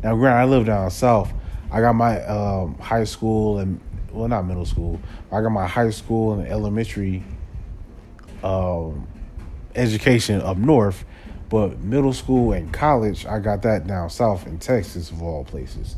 Now, 0.02 0.16
granted, 0.16 0.40
I 0.40 0.46
live 0.46 0.66
down 0.66 0.90
south. 0.90 1.32
I 1.72 1.82
got 1.82 1.94
my 1.94 2.20
um, 2.26 2.80
high 2.80 3.04
school 3.04 3.60
and 3.60 3.80
well, 4.12 4.28
not 4.28 4.48
middle 4.48 4.66
school. 4.66 5.00
I 5.32 5.42
got 5.44 5.50
my 5.50 5.68
high 5.68 5.92
school 5.92 6.34
and 6.34 6.48
elementary 6.48 7.24
um, 8.44 9.08
education 9.76 10.42
up 10.42 10.58
north, 10.58 11.06
but 11.50 11.78
middle 11.78 12.14
school 12.14 12.54
and 12.54 12.74
college, 12.74 13.28
I 13.28 13.38
got 13.38 13.62
that 13.62 13.86
down 13.86 14.10
south 14.10 14.48
in 14.48 14.58
Texas, 14.58 15.12
of 15.12 15.22
all 15.22 15.44
places. 15.44 15.96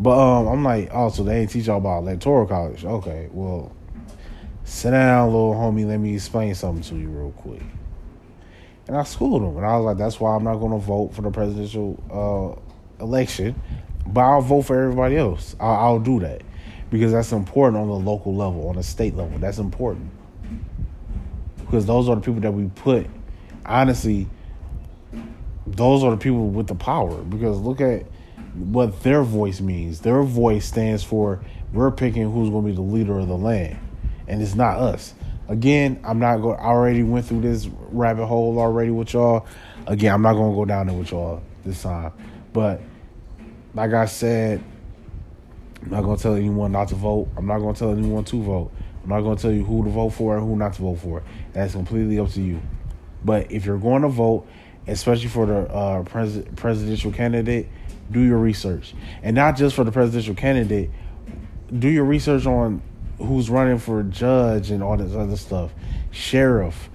But 0.00 0.18
um, 0.18 0.46
I'm 0.46 0.64
like, 0.64 0.90
oh, 0.92 1.10
so 1.10 1.24
they 1.24 1.40
ain't 1.40 1.50
teach 1.50 1.66
y'all 1.66 1.78
about 1.78 2.00
electoral 2.00 2.46
college. 2.46 2.84
Okay, 2.84 3.28
well, 3.32 3.72
sit 4.64 4.92
down, 4.92 5.26
little 5.26 5.54
homie. 5.54 5.86
Let 5.86 5.98
me 5.98 6.14
explain 6.14 6.54
something 6.54 6.82
to 6.84 6.96
you 6.96 7.08
real 7.08 7.32
quick. 7.32 7.62
And 8.86 8.96
I 8.96 9.02
schooled 9.02 9.42
him, 9.42 9.56
and 9.56 9.66
I 9.66 9.76
was 9.76 9.84
like, 9.84 9.98
that's 9.98 10.18
why 10.18 10.34
I'm 10.34 10.44
not 10.44 10.56
going 10.56 10.72
to 10.72 10.78
vote 10.78 11.14
for 11.14 11.22
the 11.22 11.30
presidential 11.30 12.58
uh, 13.00 13.04
election, 13.04 13.60
but 14.06 14.20
I'll 14.22 14.40
vote 14.40 14.62
for 14.62 14.80
everybody 14.80 15.16
else. 15.16 15.54
I'll, 15.60 15.74
I'll 15.74 15.98
do 15.98 16.20
that 16.20 16.42
because 16.90 17.12
that's 17.12 17.32
important 17.32 17.82
on 17.82 17.88
the 17.88 17.94
local 17.94 18.34
level, 18.34 18.68
on 18.68 18.76
the 18.76 18.82
state 18.82 19.14
level. 19.14 19.38
That's 19.38 19.58
important 19.58 20.10
because 21.68 21.84
those 21.84 22.08
are 22.08 22.14
the 22.14 22.22
people 22.22 22.40
that 22.40 22.52
we 22.52 22.70
put. 22.76 23.06
Honestly, 23.66 24.26
those 25.66 26.02
are 26.02 26.12
the 26.12 26.16
people 26.16 26.48
with 26.48 26.66
the 26.66 26.74
power. 26.74 27.22
Because 27.22 27.58
look 27.58 27.80
at 27.80 28.06
what 28.58 29.02
their 29.02 29.22
voice 29.22 29.60
means. 29.60 30.00
Their 30.00 30.22
voice 30.22 30.66
stands 30.66 31.02
for 31.02 31.40
we're 31.72 31.90
picking 31.90 32.30
who's 32.30 32.50
going 32.50 32.64
to 32.64 32.70
be 32.70 32.74
the 32.74 32.82
leader 32.82 33.18
of 33.18 33.28
the 33.28 33.36
land, 33.36 33.78
and 34.26 34.42
it's 34.42 34.54
not 34.54 34.78
us. 34.78 35.14
Again, 35.48 36.00
I'm 36.04 36.18
not 36.18 36.38
going. 36.38 36.58
I 36.58 36.64
already 36.64 37.02
went 37.02 37.26
through 37.26 37.40
this 37.42 37.66
rabbit 37.90 38.26
hole 38.26 38.58
already 38.58 38.90
with 38.90 39.12
y'all. 39.12 39.46
Again, 39.86 40.12
I'm 40.12 40.22
not 40.22 40.34
going 40.34 40.52
to 40.52 40.56
go 40.56 40.64
down 40.64 40.86
there 40.88 40.96
with 40.96 41.10
y'all 41.10 41.42
this 41.64 41.82
time. 41.82 42.12
But 42.52 42.80
like 43.74 43.92
I 43.92 44.06
said, 44.06 44.62
I'm 45.82 45.90
not 45.90 46.02
going 46.02 46.16
to 46.16 46.22
tell 46.22 46.34
anyone 46.34 46.72
not 46.72 46.88
to 46.88 46.94
vote. 46.94 47.28
I'm 47.36 47.46
not 47.46 47.58
going 47.58 47.74
to 47.74 47.78
tell 47.78 47.92
anyone 47.92 48.24
to 48.24 48.42
vote. 48.42 48.72
I'm 49.02 49.10
not 49.10 49.20
going 49.20 49.36
to 49.36 49.42
tell 49.42 49.52
you 49.52 49.64
who 49.64 49.84
to 49.84 49.90
vote 49.90 50.10
for 50.10 50.36
and 50.36 50.46
who 50.46 50.56
not 50.56 50.74
to 50.74 50.82
vote 50.82 50.96
for. 50.96 51.22
That's 51.52 51.72
completely 51.72 52.18
up 52.18 52.30
to 52.32 52.42
you. 52.42 52.60
But 53.24 53.50
if 53.50 53.64
you're 53.64 53.78
going 53.78 54.02
to 54.02 54.08
vote, 54.08 54.46
especially 54.86 55.28
for 55.28 55.46
the 55.46 55.60
uh, 55.60 56.02
pres- 56.02 56.44
presidential 56.56 57.12
candidate, 57.12 57.68
do 58.10 58.20
your 58.20 58.38
research. 58.38 58.94
And 59.22 59.36
not 59.36 59.56
just 59.56 59.76
for 59.76 59.84
the 59.84 59.92
presidential 59.92 60.34
candidate, 60.34 60.90
do 61.76 61.88
your 61.88 62.04
research 62.04 62.46
on 62.46 62.82
who's 63.18 63.50
running 63.50 63.78
for 63.78 64.02
judge 64.04 64.70
and 64.70 64.82
all 64.82 64.96
this 64.96 65.14
other 65.14 65.36
stuff, 65.36 65.72
sheriff. 66.10 66.88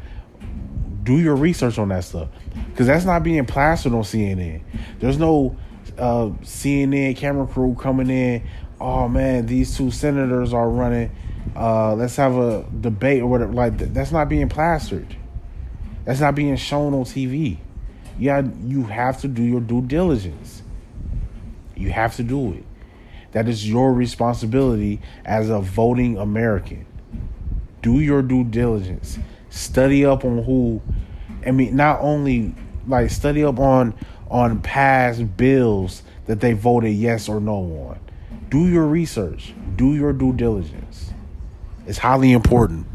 Do 1.04 1.20
your 1.20 1.36
research 1.36 1.78
on 1.78 1.90
that 1.90 2.06
stuff 2.06 2.30
because 2.70 2.88
that's 2.88 3.06
not 3.06 3.24
being 3.24 3.46
plastered 3.46 3.94
on 3.94 4.04
CNN. 4.04 4.62
There's 5.00 5.18
no 5.18 5.58
uh, 5.98 6.30
CNN 6.42 7.18
camera 7.18 7.46
crew 7.46 7.76
coming 7.76 8.10
in. 8.10 8.48
Oh 8.80 9.08
man, 9.10 9.46
these 9.46 9.76
two 9.76 9.92
senators 9.92 10.54
are 10.54 10.70
running. 10.70 11.12
Uh, 11.56 11.94
let's 11.96 12.16
have 12.16 12.36
a 12.36 12.66
debate 12.80 13.22
or 13.22 13.28
whatever. 13.28 13.52
Like 13.52 13.78
that's 13.78 14.12
not 14.12 14.30
being 14.30 14.48
plastered. 14.48 15.16
That's 16.06 16.20
not 16.20 16.36
being 16.36 16.56
shown 16.56 16.94
on 16.94 17.04
TV. 17.04 17.58
Yeah, 18.18 18.44
you 18.64 18.84
have 18.84 19.22
to 19.22 19.28
do 19.28 19.44
your 19.44 19.62
due 19.62 19.82
diligence. 19.82 20.63
You 21.76 21.92
have 21.92 22.16
to 22.18 22.24
do 22.24 22.54
it. 22.54 22.64
That 23.34 23.48
is 23.48 23.68
your 23.68 23.94
responsibility 23.94 25.02
as 25.26 25.50
a 25.50 25.60
voting 25.60 26.18
American. 26.18 26.86
Do 27.82 28.00
your 28.00 28.22
due 28.22 28.44
diligence. 28.44 29.18
Study 29.50 30.06
up 30.06 30.24
on 30.24 30.44
who 30.44 30.82
I 31.46 31.52
mean 31.52 31.76
not 31.76 32.00
only 32.02 32.56
like 32.88 33.10
study 33.10 33.44
up 33.44 33.60
on 33.60 33.96
on 34.30 34.62
past 34.62 35.36
bills 35.36 36.04
that 36.26 36.40
they 36.40 36.54
voted 36.54 36.94
yes 36.94 37.28
or 37.28 37.42
no 37.42 37.56
on. 37.56 38.00
Do 38.50 38.68
your 38.68 38.86
research. 38.86 39.54
Do 39.76 39.96
your 39.96 40.14
due 40.14 40.34
diligence. 40.34 41.12
It's 41.88 41.98
highly 41.98 42.32
important. 42.32 42.86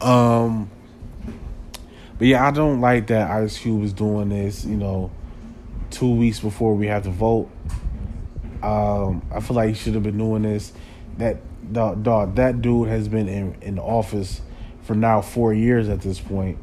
Um 0.00 0.70
but 2.18 2.26
yeah, 2.26 2.46
I 2.46 2.50
don't 2.50 2.80
like 2.80 3.08
that 3.08 3.30
Ice 3.30 3.58
Cube 3.58 3.82
is 3.84 3.92
doing 3.92 4.28
this, 4.28 4.64
you 4.64 4.76
know, 4.76 5.10
two 5.90 6.10
weeks 6.10 6.40
before 6.40 6.74
we 6.74 6.86
have 6.86 7.04
to 7.04 7.10
vote. 7.10 7.50
Um, 8.62 9.22
I 9.32 9.40
feel 9.40 9.56
like 9.56 9.68
he 9.68 9.74
should 9.74 9.94
have 9.94 10.02
been 10.02 10.18
doing 10.18 10.42
this. 10.42 10.72
That 11.18 11.38
dog, 11.72 12.36
that 12.36 12.62
dude 12.62 12.88
has 12.88 13.08
been 13.08 13.28
in 13.28 13.56
in 13.60 13.78
office 13.78 14.40
for 14.82 14.94
now 14.94 15.20
four 15.20 15.52
years 15.52 15.88
at 15.88 16.00
this 16.00 16.18
point. 16.18 16.58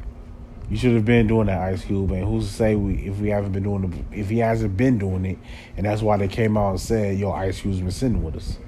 You 0.68 0.76
should 0.76 0.94
have 0.94 1.04
been 1.04 1.28
doing 1.28 1.46
that, 1.46 1.60
Ice 1.60 1.84
Cube. 1.84 2.10
And 2.10 2.24
who's 2.24 2.48
to 2.48 2.52
say 2.52 2.74
we 2.74 2.94
if 3.06 3.18
we 3.18 3.28
haven't 3.28 3.52
been 3.52 3.62
doing 3.62 3.84
it, 3.84 4.18
if 4.18 4.28
he 4.28 4.38
hasn't 4.38 4.76
been 4.76 4.98
doing 4.98 5.24
it, 5.24 5.38
and 5.76 5.86
that's 5.86 6.02
why 6.02 6.16
they 6.16 6.28
came 6.28 6.56
out 6.56 6.70
and 6.70 6.80
said, 6.80 7.18
"Yo, 7.18 7.30
Ice 7.30 7.60
Cube's 7.60 7.80
been 7.80 7.90
sitting 7.90 8.22
with 8.22 8.36
us." 8.36 8.58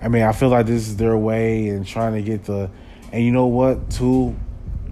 I 0.00 0.08
mean, 0.08 0.22
I 0.22 0.32
feel 0.32 0.48
like 0.48 0.66
this 0.66 0.88
is 0.88 0.96
their 0.96 1.16
way 1.16 1.68
and 1.68 1.84
trying 1.86 2.14
to 2.14 2.22
get 2.22 2.44
the, 2.44 2.70
and 3.12 3.24
you 3.24 3.32
know 3.32 3.46
what? 3.46 3.90
Too, 3.90 4.36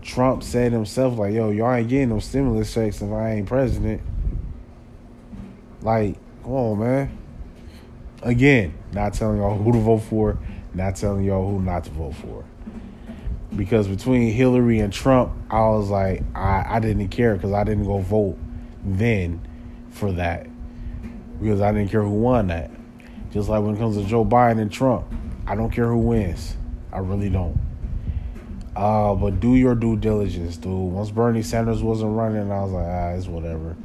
Trump 0.02 0.42
said 0.42 0.72
himself 0.72 1.18
like, 1.18 1.32
"Yo, 1.32 1.50
y'all 1.50 1.72
ain't 1.72 1.88
getting 1.88 2.10
no 2.10 2.18
stimulus 2.18 2.74
checks 2.74 3.00
if 3.00 3.10
I 3.10 3.34
ain't 3.34 3.46
president." 3.46 4.02
Like, 5.82 6.16
come 6.42 6.52
on, 6.52 6.78
man. 6.78 7.18
Again, 8.22 8.74
not 8.92 9.14
telling 9.14 9.38
y'all 9.38 9.56
who 9.56 9.72
to 9.72 9.78
vote 9.78 9.98
for, 9.98 10.38
not 10.74 10.96
telling 10.96 11.24
y'all 11.24 11.48
who 11.48 11.60
not 11.60 11.84
to 11.84 11.90
vote 11.90 12.14
for. 12.14 12.44
Because 13.54 13.86
between 13.88 14.32
Hillary 14.32 14.80
and 14.80 14.92
Trump, 14.92 15.32
I 15.50 15.60
was 15.60 15.88
like, 15.88 16.22
I, 16.34 16.64
I 16.68 16.80
didn't 16.80 17.08
care 17.08 17.34
because 17.34 17.52
I 17.52 17.64
didn't 17.64 17.84
go 17.84 17.98
vote 17.98 18.36
then 18.84 19.46
for 19.90 20.12
that. 20.12 20.46
Because 21.40 21.60
I 21.60 21.72
didn't 21.72 21.90
care 21.90 22.02
who 22.02 22.10
won 22.10 22.48
that. 22.48 22.70
Just 23.32 23.48
like 23.48 23.62
when 23.62 23.74
it 23.76 23.78
comes 23.78 23.96
to 23.96 24.04
Joe 24.04 24.24
Biden 24.24 24.60
and 24.60 24.72
Trump, 24.72 25.06
I 25.46 25.54
don't 25.54 25.70
care 25.70 25.88
who 25.88 25.98
wins. 25.98 26.56
I 26.92 26.98
really 26.98 27.28
don't. 27.28 27.58
Uh, 28.74 29.14
but 29.14 29.40
do 29.40 29.54
your 29.54 29.74
due 29.74 29.96
diligence, 29.96 30.56
dude. 30.56 30.72
Once 30.72 31.10
Bernie 31.10 31.42
Sanders 31.42 31.82
wasn't 31.82 32.14
running, 32.16 32.50
I 32.50 32.62
was 32.62 32.72
like, 32.72 32.86
ah, 32.86 33.08
it's 33.10 33.26
whatever. 33.26 33.76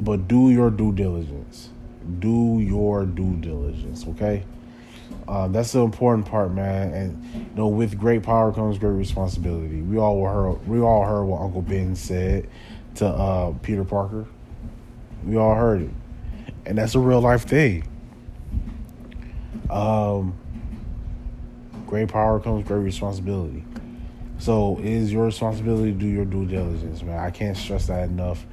But 0.00 0.28
do 0.28 0.50
your 0.50 0.70
due 0.70 0.92
diligence. 0.92 1.70
Do 2.18 2.58
your 2.60 3.04
due 3.04 3.36
diligence, 3.36 4.06
okay? 4.08 4.44
Uh, 5.28 5.48
that's 5.48 5.72
the 5.72 5.80
important 5.80 6.26
part, 6.26 6.52
man. 6.52 6.92
And 6.92 7.24
you 7.34 7.46
know, 7.54 7.68
with 7.68 7.98
great 7.98 8.22
power 8.22 8.52
comes 8.52 8.78
great 8.78 8.90
responsibility. 8.90 9.82
We 9.82 9.98
all 9.98 10.24
heard 10.24 10.66
we 10.66 10.80
all 10.80 11.04
heard 11.04 11.24
what 11.24 11.42
Uncle 11.42 11.62
Ben 11.62 11.94
said 11.94 12.48
to 12.96 13.06
uh, 13.06 13.52
Peter 13.62 13.84
Parker. 13.84 14.26
We 15.24 15.36
all 15.36 15.54
heard 15.54 15.82
it, 15.82 15.90
and 16.64 16.78
that's 16.78 16.94
a 16.94 16.98
real 16.98 17.20
life 17.20 17.46
thing. 17.46 17.86
Um, 19.68 20.36
great 21.86 22.08
power 22.08 22.40
comes 22.40 22.66
great 22.66 22.78
responsibility. 22.78 23.64
So 24.38 24.78
it 24.78 24.86
is 24.86 25.12
your 25.12 25.26
responsibility 25.26 25.92
to 25.92 25.98
do 25.98 26.06
your 26.06 26.24
due 26.24 26.46
diligence, 26.46 27.02
man. 27.02 27.18
I 27.18 27.30
can't 27.30 27.56
stress 27.56 27.86
that 27.88 28.08
enough. 28.08 28.46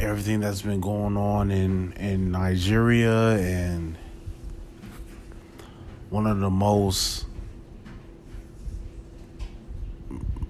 everything 0.00 0.40
that's 0.40 0.62
been 0.62 0.80
going 0.80 1.16
on 1.16 1.50
in 1.50 1.92
in 1.94 2.30
Nigeria 2.30 3.36
and 3.36 3.96
one 6.10 6.26
of 6.26 6.40
the 6.40 6.50
most 6.50 7.26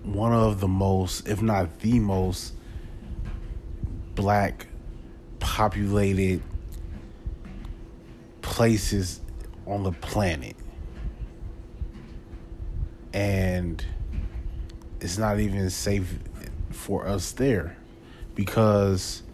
one 0.03 0.33
of 0.33 0.61
the 0.61 0.69
most, 0.69 1.29
if 1.29 1.43
not 1.43 1.81
the 1.81 1.99
most, 1.99 2.55
black 4.15 4.67
populated 5.41 6.41
places 8.41 9.21
on 9.67 9.83
the 9.83 9.93
planet. 9.93 10.57
And 13.13 13.85
it's 15.01 15.19
not 15.19 15.41
even 15.41 15.69
safe 15.71 16.19
for 16.71 17.07
us 17.07 17.33
there 17.33 17.77
because 18.37 19.25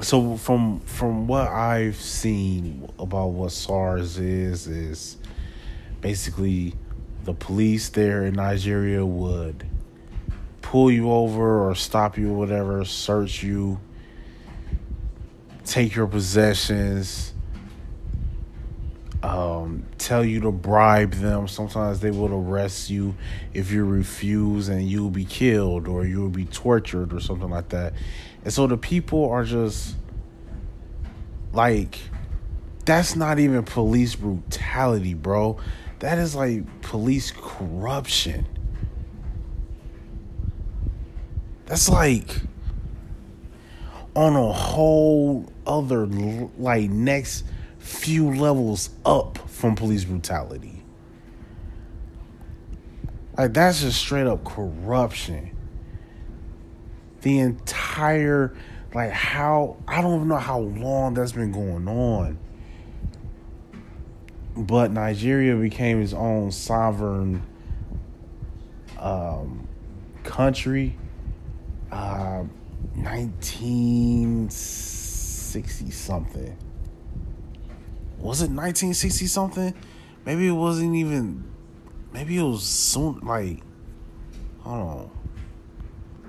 so 0.00 0.36
from 0.36 0.80
from 0.80 1.28
what 1.28 1.46
I've 1.46 2.00
seen 2.00 2.90
about 2.98 3.28
what 3.28 3.52
SARS 3.52 4.18
is 4.18 4.66
is 4.66 5.16
basically 6.00 6.74
the 7.24 7.34
police 7.34 7.90
there 7.90 8.24
in 8.24 8.34
Nigeria 8.34 9.04
would 9.04 9.64
pull 10.62 10.90
you 10.90 11.10
over 11.10 11.68
or 11.68 11.74
stop 11.74 12.16
you 12.16 12.30
or 12.30 12.38
whatever, 12.38 12.84
search 12.84 13.42
you, 13.42 13.78
take 15.64 15.94
your 15.94 16.06
possessions, 16.06 17.34
um, 19.22 19.84
tell 19.98 20.24
you 20.24 20.40
to 20.40 20.52
bribe 20.52 21.12
them. 21.12 21.46
Sometimes 21.46 22.00
they 22.00 22.10
will 22.10 22.32
arrest 22.32 22.90
you 22.90 23.14
if 23.52 23.70
you 23.70 23.84
refuse 23.84 24.68
and 24.68 24.88
you'll 24.88 25.10
be 25.10 25.24
killed 25.24 25.88
or 25.88 26.04
you'll 26.04 26.30
be 26.30 26.46
tortured 26.46 27.12
or 27.12 27.20
something 27.20 27.50
like 27.50 27.68
that. 27.70 27.92
And 28.44 28.52
so 28.52 28.66
the 28.66 28.78
people 28.78 29.28
are 29.30 29.44
just 29.44 29.94
like, 31.52 31.98
that's 32.86 33.14
not 33.14 33.38
even 33.38 33.62
police 33.64 34.14
brutality, 34.14 35.14
bro. 35.14 35.58
That 35.98 36.16
is 36.18 36.34
like 36.34 36.80
police 36.80 37.30
corruption. 37.30 38.46
That's 41.66 41.88
like 41.88 42.40
on 44.16 44.34
a 44.34 44.52
whole 44.52 45.52
other 45.66 46.06
like 46.06 46.90
next 46.90 47.44
few 47.90 48.34
levels 48.34 48.90
up 49.04 49.38
from 49.48 49.74
police 49.74 50.04
brutality. 50.04 50.82
Like 53.36 53.52
that's 53.52 53.80
just 53.80 53.98
straight 53.98 54.26
up 54.26 54.44
corruption. 54.44 55.56
The 57.22 57.38
entire 57.38 58.54
like 58.94 59.10
how 59.10 59.76
I 59.86 60.00
don't 60.00 60.16
even 60.16 60.28
know 60.28 60.36
how 60.36 60.60
long 60.60 61.14
that's 61.14 61.32
been 61.32 61.52
going 61.52 61.88
on 61.88 62.38
but 64.56 64.90
Nigeria 64.90 65.54
became 65.56 66.02
its 66.02 66.12
own 66.12 66.50
sovereign 66.50 67.42
um, 68.98 69.68
country. 70.22 70.98
Uh, 71.90 72.44
1960 72.94 75.90
something. 75.90 76.56
Was 78.20 78.42
it 78.42 78.50
1960 78.50 79.26
something? 79.26 79.74
Maybe 80.26 80.46
it 80.48 80.52
wasn't 80.52 80.94
even. 80.94 81.44
Maybe 82.12 82.38
it 82.38 82.42
was 82.42 82.62
soon. 82.62 83.20
Like, 83.20 83.62
hold 84.60 84.88
on. 84.88 85.10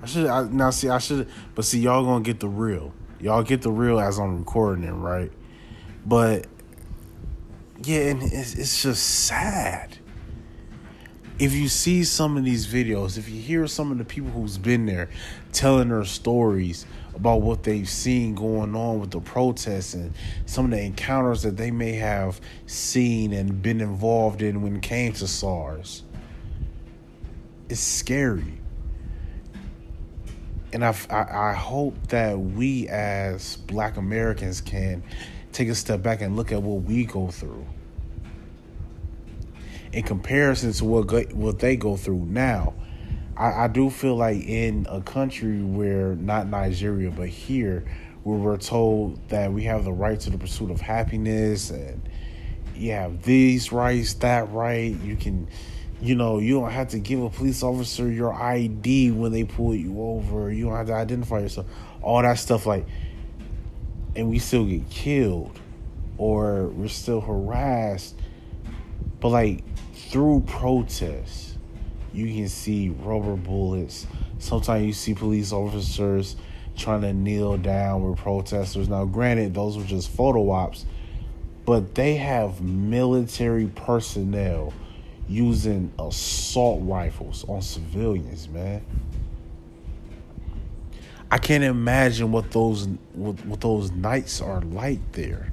I 0.02 0.06
should 0.06 0.26
I, 0.26 0.44
now 0.44 0.70
see. 0.70 0.88
I 0.88 0.98
should, 0.98 1.28
but 1.54 1.64
see, 1.64 1.80
y'all 1.80 2.04
gonna 2.04 2.24
get 2.24 2.40
the 2.40 2.48
real. 2.48 2.92
Y'all 3.20 3.42
get 3.42 3.62
the 3.62 3.70
real 3.70 4.00
as 4.00 4.18
I'm 4.18 4.38
recording 4.38 4.84
it, 4.84 4.92
right? 4.92 5.30
But 6.04 6.46
yeah, 7.84 8.10
and 8.10 8.22
it's, 8.22 8.54
it's 8.54 8.82
just 8.82 9.02
sad. 9.02 9.98
If 11.38 11.52
you 11.52 11.68
see 11.68 12.04
some 12.04 12.36
of 12.36 12.44
these 12.44 12.66
videos, 12.66 13.18
if 13.18 13.28
you 13.28 13.40
hear 13.40 13.66
some 13.66 13.92
of 13.92 13.98
the 13.98 14.04
people 14.04 14.30
who's 14.30 14.58
been 14.58 14.86
there 14.86 15.08
telling 15.52 15.88
their 15.88 16.04
stories 16.04 16.86
about 17.14 17.42
what 17.42 17.62
they've 17.62 17.88
seen 17.88 18.34
going 18.34 18.74
on 18.74 19.00
with 19.00 19.10
the 19.10 19.20
protests 19.20 19.94
and 19.94 20.12
some 20.46 20.66
of 20.66 20.70
the 20.70 20.80
encounters 20.80 21.42
that 21.42 21.56
they 21.56 21.70
may 21.70 21.92
have 21.92 22.40
seen 22.66 23.32
and 23.32 23.62
been 23.62 23.80
involved 23.80 24.42
in 24.42 24.62
when 24.62 24.76
it 24.76 24.82
came 24.82 25.12
to 25.12 25.26
SARS, 25.26 26.02
it's 27.68 27.80
scary. 27.80 28.58
And 30.72 30.84
I, 30.84 30.96
I, 31.10 31.50
I 31.50 31.52
hope 31.52 32.08
that 32.08 32.38
we 32.38 32.88
as 32.88 33.56
black 33.56 33.98
Americans 33.98 34.60
can 34.60 35.02
take 35.52 35.68
a 35.68 35.74
step 35.74 36.02
back 36.02 36.22
and 36.22 36.34
look 36.34 36.50
at 36.50 36.62
what 36.62 36.82
we 36.84 37.04
go 37.04 37.28
through 37.28 37.66
in 39.92 40.02
comparison 40.02 40.72
to 40.72 40.84
what 40.84 41.32
what 41.34 41.58
they 41.58 41.76
go 41.76 41.96
through 41.96 42.24
now. 42.26 42.74
I, 43.36 43.64
I 43.64 43.68
do 43.68 43.90
feel 43.90 44.16
like 44.16 44.42
in 44.44 44.86
a 44.88 45.00
country 45.00 45.62
where 45.62 46.14
not 46.16 46.48
Nigeria 46.48 47.10
but 47.10 47.28
here, 47.28 47.84
where 48.24 48.38
we're 48.38 48.56
told 48.56 49.28
that 49.28 49.52
we 49.52 49.64
have 49.64 49.84
the 49.84 49.92
right 49.92 50.18
to 50.20 50.30
the 50.30 50.38
pursuit 50.38 50.70
of 50.70 50.80
happiness 50.80 51.70
and 51.70 52.08
you 52.74 52.92
have 52.92 53.22
these 53.22 53.72
rights, 53.72 54.14
that 54.14 54.50
right, 54.50 54.96
you 55.02 55.16
can 55.16 55.48
you 56.02 56.16
know, 56.16 56.40
you 56.40 56.58
don't 56.58 56.72
have 56.72 56.88
to 56.88 56.98
give 56.98 57.22
a 57.22 57.30
police 57.30 57.62
officer 57.62 58.10
your 58.10 58.34
ID 58.34 59.12
when 59.12 59.30
they 59.30 59.44
pull 59.44 59.72
you 59.72 60.02
over. 60.02 60.50
You 60.50 60.64
don't 60.64 60.76
have 60.76 60.88
to 60.88 60.94
identify 60.94 61.38
yourself. 61.38 61.66
All 62.02 62.20
that 62.22 62.38
stuff, 62.40 62.66
like, 62.66 62.84
and 64.16 64.28
we 64.28 64.40
still 64.40 64.64
get 64.64 64.90
killed 64.90 65.56
or 66.18 66.66
we're 66.66 66.88
still 66.88 67.20
harassed. 67.20 68.16
But, 69.20 69.28
like, 69.28 69.62
through 69.94 70.42
protests, 70.48 71.51
you 72.12 72.26
can 72.26 72.48
see 72.48 72.90
rubber 72.90 73.36
bullets. 73.36 74.06
Sometimes 74.38 74.84
you 74.84 74.92
see 74.92 75.14
police 75.14 75.52
officers 75.52 76.36
trying 76.76 77.02
to 77.02 77.12
kneel 77.12 77.56
down 77.56 78.08
with 78.08 78.18
protesters. 78.18 78.88
Now, 78.88 79.04
granted, 79.04 79.54
those 79.54 79.76
were 79.76 79.84
just 79.84 80.10
photo 80.10 80.50
ops, 80.50 80.84
but 81.64 81.94
they 81.94 82.16
have 82.16 82.60
military 82.60 83.66
personnel 83.66 84.72
using 85.28 85.92
assault 85.98 86.80
rifles 86.82 87.44
on 87.48 87.62
civilians, 87.62 88.48
man. 88.48 88.84
I 91.30 91.38
can't 91.38 91.64
imagine 91.64 92.30
what 92.30 92.50
those 92.50 92.86
what, 93.14 93.42
what 93.46 93.60
those 93.62 93.90
nights 93.90 94.42
are 94.42 94.60
like 94.60 95.12
there. 95.12 95.50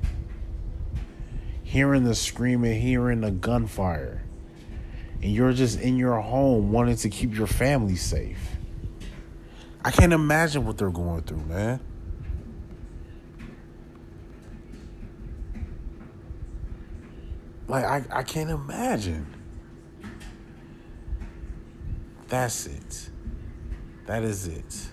Hearing 1.63 2.03
the 2.03 2.15
screaming, 2.15 2.81
hearing 2.81 3.21
the 3.21 3.31
gunfire 3.31 4.23
and 5.21 5.34
you're 5.34 5.53
just 5.53 5.79
in 5.79 5.97
your 5.97 6.19
home 6.19 6.71
wanting 6.71 6.95
to 6.97 7.10
keep 7.10 7.36
your 7.36 7.47
family 7.47 7.95
safe. 7.95 8.39
I 9.84 9.91
can't 9.91 10.13
imagine 10.13 10.65
what 10.65 10.77
they're 10.77 10.89
going 10.89 11.21
through, 11.23 11.45
man. 11.45 11.79
Like 17.67 17.86
I, 17.86 18.03
I 18.12 18.23
can't 18.23 18.49
imagine. 18.49 19.27
That's 22.27 22.65
it. 22.65 23.10
That 24.08 24.23
is 24.23 24.47
it. 24.47 24.89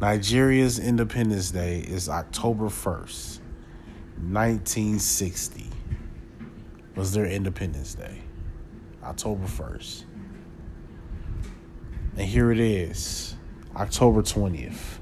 Nigeria's 0.00 0.78
Independence 0.78 1.50
Day 1.50 1.80
is 1.80 2.08
October 2.08 2.66
1st, 2.66 3.38
1960. 4.30 5.66
Was 6.96 7.12
their 7.12 7.26
Independence 7.26 7.94
Day. 7.94 8.22
October 9.02 9.46
1st. 9.46 10.04
And 12.16 12.26
here 12.28 12.52
it 12.52 12.60
is, 12.60 13.36
October 13.74 14.22
20th. 14.22 14.98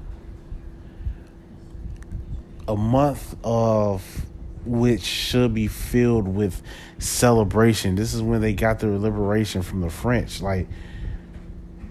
A 2.67 2.75
month 2.75 3.35
of 3.43 4.25
which 4.65 5.01
should 5.01 5.53
be 5.53 5.67
filled 5.67 6.27
with 6.27 6.61
celebration. 6.99 7.95
This 7.95 8.13
is 8.13 8.21
when 8.21 8.41
they 8.41 8.53
got 8.53 8.79
their 8.79 8.97
liberation 8.97 9.61
from 9.61 9.81
the 9.81 9.89
French. 9.89 10.41
Like, 10.41 10.67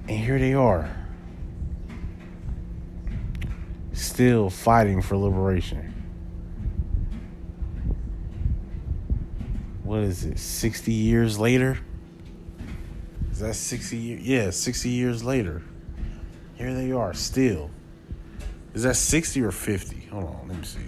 and 0.08 0.18
here 0.18 0.38
they 0.38 0.54
are. 0.54 0.96
Still 3.92 4.48
fighting 4.48 5.02
for 5.02 5.16
liberation. 5.16 5.92
What 9.82 10.00
is 10.00 10.24
it, 10.24 10.38
60 10.38 10.92
years 10.92 11.38
later? 11.38 11.78
Is 13.40 13.46
that 13.46 13.54
60 13.54 13.96
years? 13.96 14.22
Yeah, 14.22 14.50
60 14.50 14.90
years 14.90 15.24
later. 15.24 15.62
Here 16.56 16.74
they 16.74 16.92
are 16.92 17.14
still. 17.14 17.70
Is 18.74 18.82
that 18.82 18.96
60 18.96 19.40
or 19.40 19.50
50? 19.50 20.08
Hold 20.10 20.24
on, 20.24 20.48
let 20.48 20.58
me 20.58 20.64
see. 20.64 20.80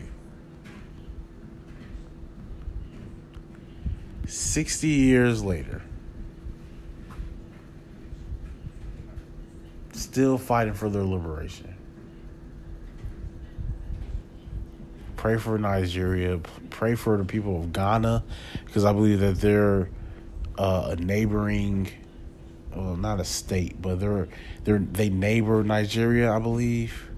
60 4.26 4.86
years 4.86 5.42
later. 5.42 5.80
Still 9.94 10.36
fighting 10.36 10.74
for 10.74 10.90
their 10.90 11.04
liberation. 11.04 11.74
Pray 15.16 15.38
for 15.38 15.56
Nigeria. 15.56 16.38
Pray 16.68 16.96
for 16.96 17.16
the 17.16 17.24
people 17.24 17.62
of 17.62 17.72
Ghana 17.72 18.22
because 18.66 18.84
I 18.84 18.92
believe 18.92 19.20
that 19.20 19.40
they're 19.40 19.88
uh, 20.58 20.88
a 20.90 20.96
neighboring, 20.96 21.88
well, 22.74 22.96
not 22.96 23.20
a 23.20 23.24
state, 23.24 23.80
but 23.80 24.00
they're 24.00 24.28
they're 24.64 24.78
they 24.78 25.08
neighbor 25.08 25.62
Nigeria, 25.62 26.32
I 26.32 26.38
believe. 26.38 27.10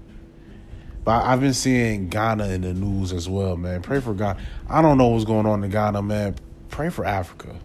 But 1.03 1.23
I've 1.23 1.39
been 1.39 1.53
seeing 1.53 2.09
Ghana 2.09 2.47
in 2.47 2.61
the 2.61 2.73
news 2.73 3.13
as 3.13 3.29
well, 3.29 3.55
man. 3.55 3.81
Pray 3.83 3.99
for 4.01 4.13
Ghana. 4.13 4.39
I 4.67 4.81
don't 4.81 4.97
know 4.97 5.07
what's 5.09 5.25
going 5.25 5.45
on 5.45 5.63
in 5.63 5.69
Ghana, 5.69 6.01
man. 6.01 6.35
Pray 6.69 6.89
for 6.89 7.05
Africa. 7.05 7.55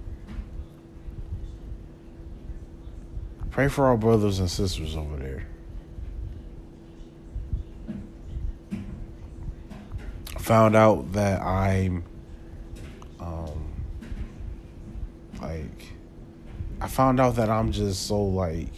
Pray 3.50 3.68
for 3.68 3.86
our 3.86 3.96
brothers 3.96 4.38
and 4.38 4.50
sisters 4.50 4.94
over 4.94 5.16
there. 5.16 5.46
Found 10.38 10.76
out 10.76 11.12
that 11.12 11.40
I'm 11.40 12.04
um 13.20 13.72
like 15.40 15.92
I 16.80 16.88
found 16.88 17.20
out 17.20 17.36
that 17.36 17.50
I'm 17.50 17.72
just 17.72 18.06
so 18.06 18.22
like 18.22 18.72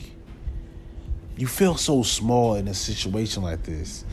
you 1.36 1.46
feel 1.46 1.76
so 1.76 2.02
small 2.02 2.56
in 2.56 2.68
a 2.68 2.74
situation 2.74 3.42
like 3.42 3.62
this 3.62 4.04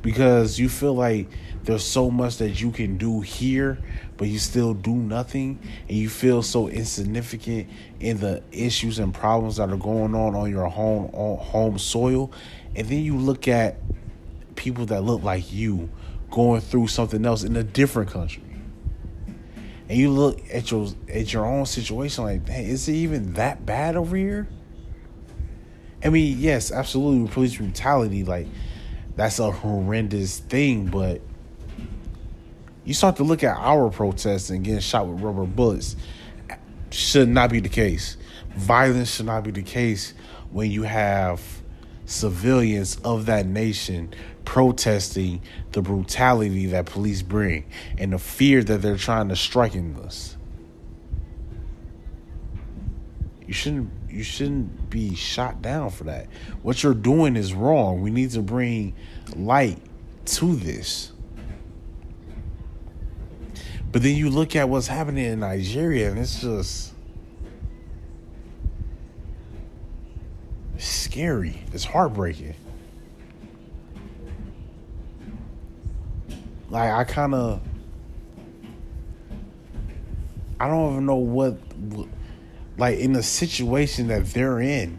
because 0.00 0.58
you 0.58 0.68
feel 0.68 0.94
like 0.94 1.28
there's 1.64 1.84
so 1.84 2.10
much 2.10 2.38
that 2.38 2.60
you 2.60 2.70
can 2.70 2.98
do 2.98 3.20
here 3.20 3.78
but 4.16 4.28
you 4.28 4.38
still 4.38 4.74
do 4.74 4.94
nothing 4.94 5.58
and 5.88 5.96
you 5.96 6.08
feel 6.08 6.42
so 6.42 6.68
insignificant 6.68 7.68
in 7.98 8.18
the 8.18 8.42
issues 8.52 9.00
and 9.00 9.12
problems 9.12 9.56
that 9.56 9.70
are 9.70 9.76
going 9.76 10.14
on 10.14 10.34
on 10.36 10.48
your 10.48 10.68
home 10.68 11.10
on 11.12 11.38
home 11.38 11.78
soil. 11.78 12.30
And 12.76 12.86
then 12.88 13.00
you 13.00 13.16
look 13.16 13.48
at 13.48 13.76
people 14.54 14.86
that 14.86 15.02
look 15.02 15.22
like 15.22 15.52
you 15.52 15.90
going 16.30 16.60
through 16.60 16.86
something 16.86 17.26
else 17.26 17.42
in 17.42 17.56
a 17.56 17.64
different 17.64 18.10
country 18.10 18.42
and 19.92 20.00
you 20.00 20.08
look 20.08 20.40
at 20.50 20.70
your 20.70 20.88
at 21.10 21.34
your 21.34 21.44
own 21.44 21.66
situation 21.66 22.24
like 22.24 22.48
hey 22.48 22.64
is 22.64 22.88
it 22.88 22.94
even 22.94 23.34
that 23.34 23.66
bad 23.66 23.94
over 23.94 24.16
here? 24.16 24.48
I 26.02 26.08
mean 26.08 26.38
yes 26.38 26.72
absolutely 26.72 27.30
police 27.30 27.58
brutality 27.58 28.24
like 28.24 28.46
that's 29.16 29.38
a 29.38 29.50
horrendous 29.50 30.38
thing 30.38 30.86
but 30.86 31.20
you 32.86 32.94
start 32.94 33.16
to 33.16 33.22
look 33.22 33.44
at 33.44 33.54
our 33.58 33.90
protests 33.90 34.48
and 34.48 34.64
getting 34.64 34.80
shot 34.80 35.06
with 35.06 35.20
rubber 35.20 35.44
bullets 35.44 35.94
should 36.88 37.28
not 37.28 37.50
be 37.50 37.60
the 37.60 37.68
case. 37.68 38.16
Violence 38.56 39.16
should 39.16 39.26
not 39.26 39.44
be 39.44 39.50
the 39.50 39.62
case 39.62 40.14
when 40.50 40.70
you 40.70 40.84
have 40.84 41.42
civilians 42.06 42.96
of 43.04 43.26
that 43.26 43.44
nation 43.44 44.14
protesting 44.52 45.40
the 45.70 45.80
brutality 45.80 46.66
that 46.66 46.84
police 46.84 47.22
bring 47.22 47.64
and 47.96 48.12
the 48.12 48.18
fear 48.18 48.62
that 48.62 48.82
they're 48.82 48.98
trying 48.98 49.30
to 49.30 49.34
strike 49.34 49.74
in 49.74 49.96
us. 49.96 50.36
You 53.46 53.54
shouldn't 53.54 53.90
you 54.10 54.22
shouldn't 54.22 54.90
be 54.90 55.14
shot 55.14 55.62
down 55.62 55.88
for 55.88 56.04
that. 56.04 56.26
What 56.60 56.82
you're 56.82 56.92
doing 56.92 57.34
is 57.34 57.54
wrong. 57.54 58.02
We 58.02 58.10
need 58.10 58.32
to 58.32 58.42
bring 58.42 58.94
light 59.34 59.78
to 60.26 60.54
this. 60.54 61.12
But 63.90 64.02
then 64.02 64.16
you 64.16 64.28
look 64.28 64.54
at 64.54 64.68
what's 64.68 64.86
happening 64.86 65.24
in 65.24 65.40
Nigeria 65.40 66.10
and 66.10 66.18
it's 66.18 66.42
just 66.42 66.92
scary. 70.76 71.62
It's 71.72 71.86
heartbreaking. 71.86 72.52
Like 76.72 76.90
I 76.90 77.04
kind 77.04 77.34
of, 77.34 77.60
I 80.58 80.68
don't 80.68 80.92
even 80.92 81.04
know 81.04 81.16
what, 81.16 81.58
like 82.78 82.98
in 82.98 83.12
the 83.12 83.22
situation 83.22 84.08
that 84.08 84.24
they're 84.28 84.58
in, 84.58 84.98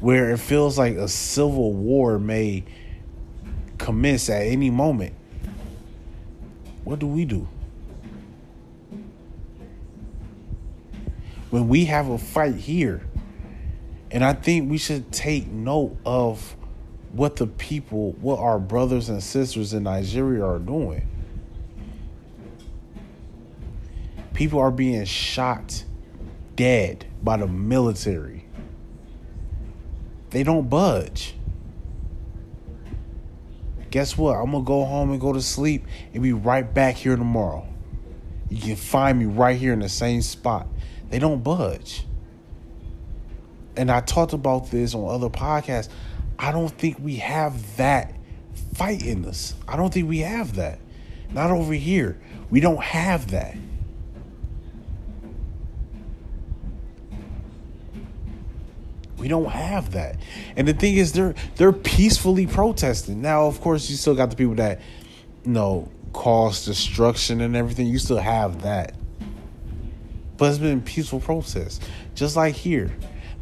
where 0.00 0.30
it 0.30 0.38
feels 0.38 0.78
like 0.78 0.94
a 0.94 1.08
civil 1.08 1.74
war 1.74 2.18
may 2.18 2.64
commence 3.76 4.30
at 4.30 4.46
any 4.46 4.70
moment. 4.70 5.12
What 6.84 7.00
do 7.00 7.08
we 7.08 7.26
do? 7.26 7.46
When 11.50 11.68
we 11.68 11.84
have 11.84 12.08
a 12.08 12.16
fight 12.16 12.54
here, 12.54 13.06
and 14.10 14.24
I 14.24 14.32
think 14.32 14.70
we 14.70 14.78
should 14.78 15.12
take 15.12 15.48
note 15.48 15.98
of 16.06 16.56
what 17.12 17.36
the 17.36 17.46
people, 17.46 18.12
what 18.12 18.38
our 18.38 18.58
brothers 18.58 19.08
and 19.08 19.22
sisters 19.22 19.74
in 19.74 19.84
Nigeria 19.84 20.44
are 20.44 20.58
doing. 20.58 21.06
People 24.34 24.60
are 24.60 24.70
being 24.70 25.04
shot 25.04 25.84
dead 26.56 27.06
by 27.22 27.36
the 27.36 27.46
military. 27.46 28.46
They 30.30 30.42
don't 30.42 30.70
budge. 30.70 31.34
Guess 33.90 34.16
what? 34.16 34.36
I'm 34.36 34.50
going 34.52 34.64
to 34.64 34.66
go 34.66 34.86
home 34.86 35.10
and 35.10 35.20
go 35.20 35.34
to 35.34 35.42
sleep 35.42 35.84
and 36.14 36.22
be 36.22 36.32
right 36.32 36.72
back 36.72 36.96
here 36.96 37.14
tomorrow. 37.14 37.66
You 38.48 38.58
can 38.58 38.76
find 38.76 39.18
me 39.18 39.26
right 39.26 39.58
here 39.58 39.74
in 39.74 39.80
the 39.80 39.90
same 39.90 40.22
spot. 40.22 40.66
They 41.10 41.18
don't 41.18 41.42
budge. 41.42 42.06
And 43.76 43.90
I 43.90 44.00
talked 44.00 44.32
about 44.32 44.70
this 44.70 44.94
on 44.94 45.08
other 45.14 45.28
podcasts. 45.28 45.90
I 46.42 46.50
don't 46.50 46.76
think 46.76 46.98
we 46.98 47.16
have 47.16 47.76
that 47.76 48.12
fight 48.74 49.06
in 49.06 49.24
us. 49.24 49.54
I 49.68 49.76
don't 49.76 49.94
think 49.94 50.08
we 50.08 50.18
have 50.18 50.56
that. 50.56 50.80
Not 51.30 51.52
over 51.52 51.72
here. 51.72 52.18
We 52.50 52.58
don't 52.58 52.82
have 52.82 53.30
that. 53.30 53.56
We 59.18 59.28
don't 59.28 59.50
have 59.50 59.92
that. 59.92 60.16
And 60.56 60.66
the 60.66 60.72
thing 60.72 60.96
is 60.96 61.12
they're 61.12 61.36
they're 61.54 61.72
peacefully 61.72 62.48
protesting. 62.48 63.22
Now, 63.22 63.46
of 63.46 63.60
course, 63.60 63.88
you 63.88 63.94
still 63.94 64.16
got 64.16 64.30
the 64.30 64.36
people 64.36 64.56
that 64.56 64.80
you 65.44 65.52
know 65.52 65.88
cause 66.12 66.64
destruction 66.64 67.40
and 67.40 67.54
everything. 67.54 67.86
You 67.86 68.00
still 68.00 68.18
have 68.18 68.62
that. 68.62 68.96
But 70.38 70.50
it's 70.50 70.58
been 70.58 70.82
peaceful 70.82 71.20
protests. 71.20 71.78
Just 72.16 72.34
like 72.34 72.56
here. 72.56 72.90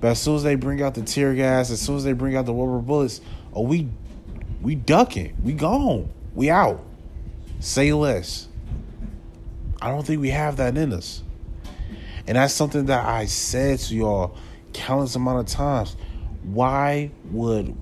But 0.00 0.08
as 0.08 0.20
soon 0.20 0.36
as 0.36 0.42
they 0.42 0.54
bring 0.54 0.82
out 0.82 0.94
the 0.94 1.02
tear 1.02 1.34
gas, 1.34 1.70
as 1.70 1.80
soon 1.80 1.96
as 1.96 2.04
they 2.04 2.12
bring 2.12 2.36
out 2.36 2.46
the 2.46 2.54
rubber 2.54 2.78
bullets, 2.78 3.20
oh 3.52 3.62
we 3.62 3.88
we 4.62 4.74
ducking. 4.74 5.36
We 5.42 5.52
gone. 5.52 6.10
We 6.34 6.50
out. 6.50 6.84
Say 7.60 7.92
less. 7.92 8.48
I 9.80 9.88
don't 9.88 10.06
think 10.06 10.20
we 10.20 10.30
have 10.30 10.56
that 10.58 10.76
in 10.76 10.92
us. 10.92 11.22
And 12.26 12.36
that's 12.36 12.54
something 12.54 12.86
that 12.86 13.06
I 13.06 13.26
said 13.26 13.78
to 13.80 13.94
y'all 13.94 14.36
countless 14.72 15.16
amount 15.16 15.40
of 15.40 15.46
times. 15.46 15.96
Why 16.42 17.10
would 17.30 17.76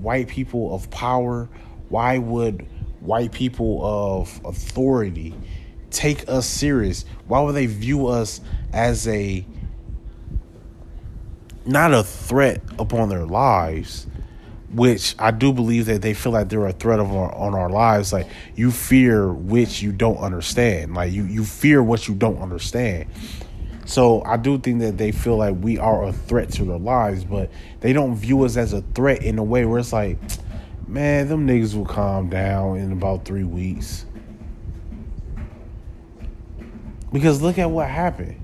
white 0.00 0.28
people 0.28 0.74
of 0.74 0.90
power, 0.90 1.48
why 1.88 2.18
would 2.18 2.66
white 3.00 3.32
people 3.32 3.80
of 3.84 4.40
authority 4.44 5.34
take 5.90 6.28
us 6.28 6.46
serious? 6.46 7.04
Why 7.26 7.40
would 7.40 7.54
they 7.54 7.66
view 7.66 8.06
us 8.06 8.40
as 8.72 9.08
a 9.08 9.44
not 11.70 11.94
a 11.94 12.02
threat 12.02 12.60
upon 12.78 13.08
their 13.08 13.24
lives, 13.24 14.06
which 14.72 15.14
I 15.18 15.30
do 15.30 15.52
believe 15.52 15.86
that 15.86 16.02
they 16.02 16.14
feel 16.14 16.32
like 16.32 16.48
they're 16.48 16.66
a 16.66 16.72
threat 16.72 17.00
of 17.00 17.12
our, 17.12 17.32
on 17.34 17.54
our 17.54 17.70
lives. 17.70 18.12
Like 18.12 18.26
you 18.54 18.70
fear 18.70 19.32
which 19.32 19.80
you 19.80 19.92
don't 19.92 20.18
understand. 20.18 20.94
Like 20.94 21.12
you 21.12 21.24
you 21.24 21.44
fear 21.44 21.82
what 21.82 22.08
you 22.08 22.14
don't 22.14 22.38
understand. 22.38 23.06
So 23.86 24.22
I 24.22 24.36
do 24.36 24.58
think 24.58 24.80
that 24.80 24.98
they 24.98 25.10
feel 25.10 25.36
like 25.36 25.56
we 25.60 25.78
are 25.78 26.04
a 26.04 26.12
threat 26.12 26.50
to 26.52 26.64
their 26.64 26.78
lives, 26.78 27.24
but 27.24 27.50
they 27.80 27.92
don't 27.92 28.14
view 28.14 28.44
us 28.44 28.56
as 28.56 28.72
a 28.72 28.82
threat 28.82 29.22
in 29.22 29.38
a 29.38 29.44
way 29.44 29.64
where 29.64 29.80
it's 29.80 29.92
like, 29.92 30.18
man, 30.86 31.28
them 31.28 31.46
niggas 31.46 31.74
will 31.74 31.86
calm 31.86 32.28
down 32.28 32.76
in 32.76 32.92
about 32.92 33.24
three 33.24 33.42
weeks. 33.42 34.06
Because 37.12 37.42
look 37.42 37.58
at 37.58 37.68
what 37.68 37.88
happened 37.88 38.39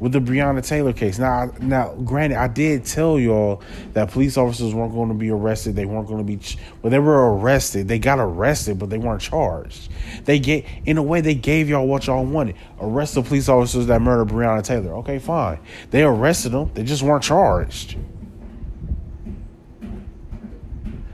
with 0.00 0.12
the 0.12 0.20
Breonna 0.20 0.66
Taylor 0.66 0.92
case. 0.92 1.18
Now, 1.18 1.52
now, 1.60 1.94
granted, 1.94 2.38
I 2.38 2.48
did 2.48 2.84
tell 2.84 3.18
y'all 3.18 3.62
that 3.92 4.10
police 4.10 4.36
officers 4.36 4.74
weren't 4.74 4.92
going 4.92 5.08
to 5.08 5.14
be 5.14 5.30
arrested. 5.30 5.76
They 5.76 5.84
weren't 5.84 6.06
going 6.06 6.18
to 6.18 6.24
be, 6.24 6.36
ch- 6.36 6.58
well, 6.82 6.90
they 6.90 6.98
were 6.98 7.36
arrested. 7.36 7.88
They 7.88 7.98
got 7.98 8.18
arrested, 8.18 8.78
but 8.78 8.90
they 8.90 8.98
weren't 8.98 9.20
charged. 9.20 9.90
They 10.24 10.38
get, 10.38 10.64
in 10.84 10.98
a 10.98 11.02
way, 11.02 11.20
they 11.20 11.34
gave 11.34 11.68
y'all 11.68 11.86
what 11.86 12.06
y'all 12.06 12.24
wanted. 12.24 12.56
Arrest 12.80 13.14
the 13.14 13.22
police 13.22 13.48
officers 13.48 13.86
that 13.86 14.00
murdered 14.00 14.28
Breonna 14.28 14.62
Taylor. 14.62 14.94
Okay, 14.96 15.18
fine. 15.18 15.58
They 15.90 16.02
arrested 16.02 16.52
them. 16.52 16.70
They 16.74 16.84
just 16.84 17.02
weren't 17.02 17.24
charged. 17.24 17.96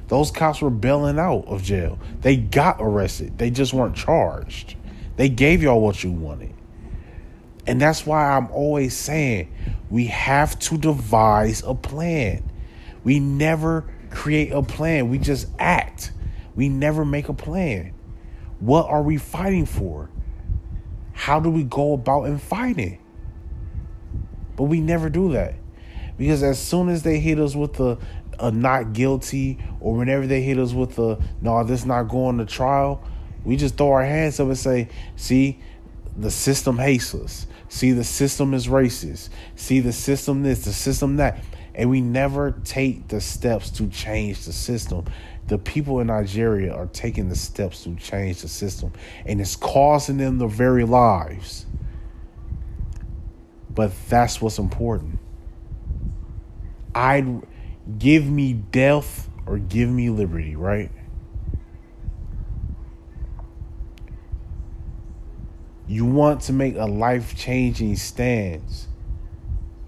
Those 0.09 0.31
cops 0.31 0.61
were 0.61 0.71
bailing 0.71 1.19
out 1.19 1.45
of 1.47 1.63
jail. 1.63 1.99
They 2.21 2.37
got 2.37 2.77
arrested. 2.79 3.39
They 3.39 3.51
just 3.51 3.73
weren't 3.73 3.97
charged. 3.97 4.77
They 5.17 5.29
gave 5.29 5.63
y'all 5.63 5.81
what 5.81 6.05
you 6.05 6.13
wanted. 6.13 6.54
And 7.67 7.81
that's 7.81 8.05
why 8.05 8.37
I'm 8.37 8.51
always 8.51 8.97
saying 8.97 9.53
we 9.91 10.07
have 10.07 10.59
to 10.61 10.79
devise 10.79 11.63
a 11.63 11.75
plan. 11.75 12.51
We 13.05 13.21
never 13.21 13.85
create 14.11 14.53
a 14.53 14.63
plan, 14.63 15.09
we 15.09 15.19
just 15.19 15.49
act. 15.59 16.13
We 16.55 16.69
never 16.69 17.05
make 17.05 17.29
a 17.29 17.35
plan. 17.35 17.93
What 18.61 18.87
are 18.87 19.03
we 19.03 19.17
fighting 19.17 19.67
for? 19.67 20.09
How 21.13 21.41
do 21.41 21.51
we 21.51 21.65
go 21.65 21.95
about 21.95 22.25
in 22.25 22.39
fighting? 22.39 22.99
But 24.57 24.65
we 24.65 24.81
never 24.81 25.11
do 25.11 25.33
that. 25.33 25.55
Because 26.17 26.43
as 26.45 26.61
soon 26.61 26.89
as 26.89 27.03
they 27.03 27.19
hit 27.19 27.41
us 27.41 27.57
with 27.57 27.75
the 27.75 27.99
a 28.39 28.51
not 28.51 28.93
guilty 28.93 29.59
or 29.81 29.95
whenever 29.95 30.27
they 30.27 30.43
hit 30.43 30.59
us 30.59 30.73
with 30.73 30.99
a 30.99 31.19
no, 31.41 31.63
this 31.65 31.85
not 31.85 32.05
going 32.05 32.39
to 32.39 32.45
trial, 32.45 33.03
we 33.45 33.57
just 33.57 33.77
throw 33.77 33.93
our 33.93 34.05
hands 34.05 34.41
up 34.41 34.49
and 34.49 34.59
say, 34.59 34.89
see, 35.17 35.61
the 36.17 36.31
system 36.31 36.79
hates 36.79 37.15
us. 37.15 37.47
See, 37.69 37.93
the 37.93 38.05
system 38.05 38.55
is 38.55 38.69
racist. 38.69 39.31
See, 39.57 39.81
the 39.81 39.93
system 39.93 40.43
this, 40.43 40.65
the 40.65 40.73
system 40.73 41.17
that. 41.17 41.43
And 41.75 41.91
we 41.91 42.01
never 42.01 42.53
take 42.65 43.09
the 43.09 43.21
steps 43.21 43.71
to 43.71 43.89
change 43.89 44.45
the 44.45 44.53
system. 44.53 45.07
The 45.49 45.59
people 45.59 46.01
in 46.01 46.07
Nigeria 46.07 46.73
are 46.73 46.87
taking 46.87 47.29
the 47.29 47.37
steps 47.37 47.85
to 47.85 47.97
change 47.97 48.43
the 48.43 48.49
system, 48.49 48.93
and 49.27 49.41
it's 49.41 49.57
costing 49.57 50.17
them 50.17 50.39
their 50.39 50.49
very 50.49 50.85
lives. 50.85 51.67
But 53.69 53.93
that's 54.09 54.41
what's 54.41 54.59
important. 54.59 55.19
I'd 56.95 57.43
give 57.99 58.25
me 58.25 58.53
death 58.53 59.29
or 59.47 59.59
give 59.59 59.91
me 59.91 60.11
liberty, 60.11 60.55
right? 60.57 60.91
You 65.87 66.07
want 66.07 66.43
to 66.43 66.53
make 66.53 66.77
a 66.77 66.87
life 66.87 67.37
changing 67.37 67.97
stance. 67.97 68.89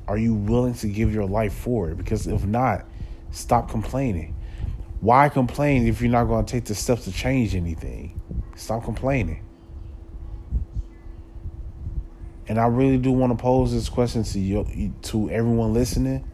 Are 0.06 0.18
you 0.18 0.34
willing 0.34 0.74
to 0.74 0.88
give 0.88 1.12
your 1.12 1.24
life 1.24 1.54
for 1.54 1.90
it? 1.90 1.96
Because 1.96 2.26
if 2.26 2.44
not, 2.44 2.84
stop 3.30 3.70
complaining. 3.70 4.34
Why 5.00 5.28
complain 5.28 5.86
if 5.86 6.00
you're 6.00 6.10
not 6.10 6.24
going 6.24 6.44
to 6.44 6.50
take 6.50 6.64
the 6.64 6.74
steps 6.74 7.04
to 7.04 7.12
change 7.12 7.54
anything? 7.54 8.20
Stop 8.54 8.84
complaining. 8.84 9.42
And 12.48 12.60
I 12.60 12.66
really 12.66 12.98
do 12.98 13.10
want 13.10 13.36
to 13.36 13.42
pose 13.42 13.72
this 13.72 13.88
question 13.88 14.22
to 14.22 14.38
you, 14.38 14.94
to 15.02 15.30
everyone 15.30 15.72
listening. 15.74 16.30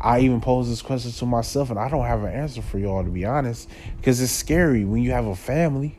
I 0.00 0.20
even 0.20 0.40
pose 0.40 0.68
this 0.68 0.82
question 0.82 1.12
to 1.12 1.26
myself, 1.26 1.70
and 1.70 1.78
I 1.78 1.88
don't 1.88 2.04
have 2.04 2.24
an 2.24 2.32
answer 2.32 2.60
for 2.62 2.78
y'all 2.78 3.04
to 3.04 3.10
be 3.10 3.24
honest, 3.24 3.68
because 3.96 4.20
it's 4.20 4.32
scary 4.32 4.84
when 4.84 5.02
you 5.02 5.12
have 5.12 5.26
a 5.26 5.36
family. 5.36 5.98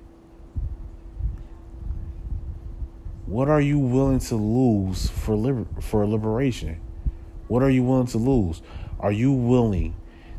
What 3.27 3.49
are 3.49 3.59
you 3.59 3.77
willing 3.77 4.19
to 4.19 4.35
lose 4.35 5.09
for 5.09 5.35
liber- 5.35 5.67
for 5.81 6.07
liberation? 6.07 6.79
What 7.49 7.61
are 7.61 7.69
you 7.69 7.83
willing 7.83 8.07
to 8.07 8.17
lose? 8.17 8.61
Are 9.01 9.11
you 9.11 9.33
willing 9.33 9.95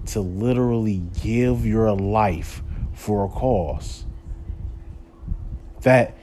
to 0.07 0.21
literally 0.21 1.03
give 1.23 1.67
your 1.67 1.95
life 1.95 2.63
for 2.95 3.27
a 3.27 3.29
cause 3.29 4.07
that 5.83 6.17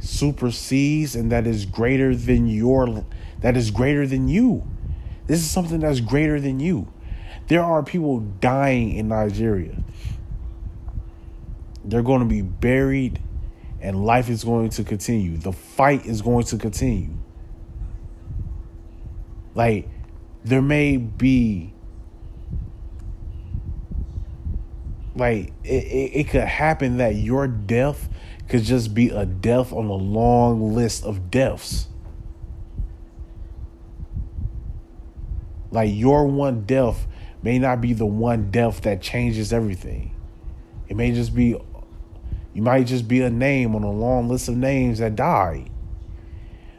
supersedes 0.00 1.16
and 1.16 1.32
that 1.32 1.46
is 1.46 1.64
greater 1.64 2.14
than 2.14 2.46
your 2.46 3.04
that 3.40 3.56
is 3.56 3.70
greater 3.70 4.06
than 4.06 4.28
you? 4.28 4.68
This 5.26 5.40
is 5.40 5.50
something 5.50 5.80
that's 5.80 6.00
greater 6.00 6.38
than 6.38 6.60
you. 6.60 6.92
There 7.48 7.64
are 7.64 7.82
people 7.82 8.20
dying 8.20 8.92
in 8.92 9.08
Nigeria. 9.08 9.82
They're 11.86 12.02
going 12.02 12.20
to 12.20 12.26
be 12.26 12.42
buried 12.42 13.22
and 13.80 14.04
life 14.04 14.28
is 14.28 14.44
going 14.44 14.70
to 14.70 14.84
continue. 14.84 15.36
The 15.36 15.52
fight 15.52 16.06
is 16.06 16.22
going 16.22 16.44
to 16.46 16.56
continue. 16.56 17.14
Like, 19.54 19.88
there 20.44 20.62
may 20.62 20.96
be, 20.96 21.72
like, 25.14 25.52
it, 25.64 25.84
it, 25.84 26.10
it, 26.14 26.28
could 26.28 26.42
happen 26.42 26.98
that 26.98 27.16
your 27.16 27.46
death 27.46 28.08
could 28.48 28.62
just 28.62 28.94
be 28.94 29.10
a 29.10 29.26
death 29.26 29.72
on 29.72 29.86
a 29.86 29.94
long 29.94 30.74
list 30.74 31.04
of 31.04 31.30
deaths. 31.30 31.88
Like, 35.70 35.90
your 35.92 36.26
one 36.26 36.64
death 36.64 37.06
may 37.42 37.58
not 37.58 37.80
be 37.80 37.92
the 37.92 38.06
one 38.06 38.50
death 38.50 38.82
that 38.82 39.02
changes 39.02 39.52
everything. 39.52 40.14
It 40.88 40.96
may 40.96 41.12
just 41.12 41.34
be 41.34 41.56
you 42.54 42.62
might 42.62 42.86
just 42.86 43.06
be 43.06 43.20
a 43.22 43.30
name 43.30 43.74
on 43.74 43.82
a 43.82 43.90
long 43.90 44.28
list 44.28 44.48
of 44.48 44.56
names 44.56 44.98
that 44.98 45.16
died 45.16 45.70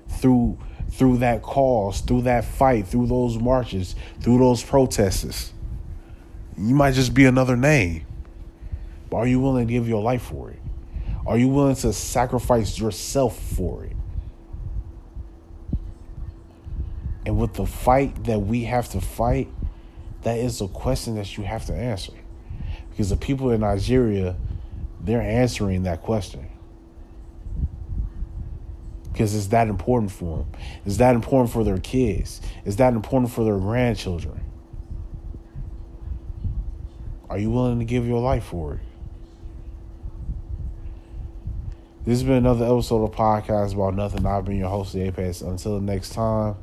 through 0.08 0.58
through 0.92 1.18
that 1.18 1.42
cause, 1.44 2.02
through 2.02 2.24
that 2.24 2.44
fight, 2.44 2.88
through 2.88 3.08
those 3.08 3.38
marches, 3.38 3.96
through 4.22 4.40
those 4.40 4.64
protests. 4.64 5.54
You 6.58 6.74
might 6.76 6.94
just 6.94 7.14
be 7.14 7.26
another 7.26 7.56
name. 7.56 8.06
But 9.10 9.18
are 9.18 9.28
you 9.28 9.40
willing 9.40 9.68
to 9.68 9.74
give 9.74 9.88
your 9.88 10.02
life 10.02 10.24
for 10.24 10.50
it? 10.52 10.60
Are 11.26 11.38
you 11.38 11.48
willing 11.48 11.76
to 11.76 11.94
sacrifice 11.94 12.80
yourself 12.80 13.40
for 13.40 13.86
it? 13.86 13.96
And 17.26 17.38
with 17.38 17.54
the 17.54 17.66
fight 17.66 18.24
that 18.26 18.40
we 18.40 18.64
have 18.64 18.90
to 18.90 19.02
fight, 19.02 19.48
that 20.24 20.38
is 20.38 20.62
a 20.62 20.68
question 20.68 21.16
that 21.16 21.38
you 21.38 21.44
have 21.44 21.66
to 21.68 21.74
answer. 21.74 22.14
Because 22.90 23.10
the 23.10 23.18
people 23.18 23.52
in 23.52 23.62
Nigeria 23.62 24.36
they're 25.02 25.22
answering 25.22 25.84
that 25.84 26.02
question 26.02 26.50
because 29.12 29.36
it's 29.36 29.48
that 29.48 29.68
important 29.68 30.12
for 30.12 30.38
them. 30.40 30.52
It's 30.86 30.98
that 30.98 31.14
important 31.14 31.52
for 31.52 31.64
their 31.64 31.78
kids. 31.78 32.40
It's 32.64 32.78
that 32.78 32.94
important 32.94 33.32
for 33.32 33.44
their 33.44 33.58
grandchildren. 33.58 34.42
Are 37.30 37.38
you 37.38 37.52
willing 37.52 37.80
to 37.80 37.86
give 37.86 38.08
your 38.08 38.22
life 38.22 38.46
for 38.46 38.76
it? 38.76 38.80
This 42.06 42.20
has 42.20 42.24
been 42.24 42.38
another 42.38 42.66
episode 42.66 43.04
of 43.04 43.12
Podcast 43.12 43.74
About 43.74 43.94
Nothing. 43.94 44.26
I've 44.26 44.46
been 44.46 44.58
your 44.58 44.70
host, 44.70 44.94
the 44.94 45.02
Apex. 45.02 45.42
Until 45.42 45.76
the 45.76 45.86
next 45.86 46.12
time, 46.12 46.56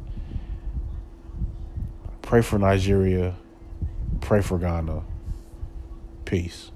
pray 2.22 2.40
for 2.40 2.58
Nigeria, 2.58 3.34
pray 4.22 4.40
for 4.40 4.58
Ghana. 4.58 5.02
Peace. 6.24 6.72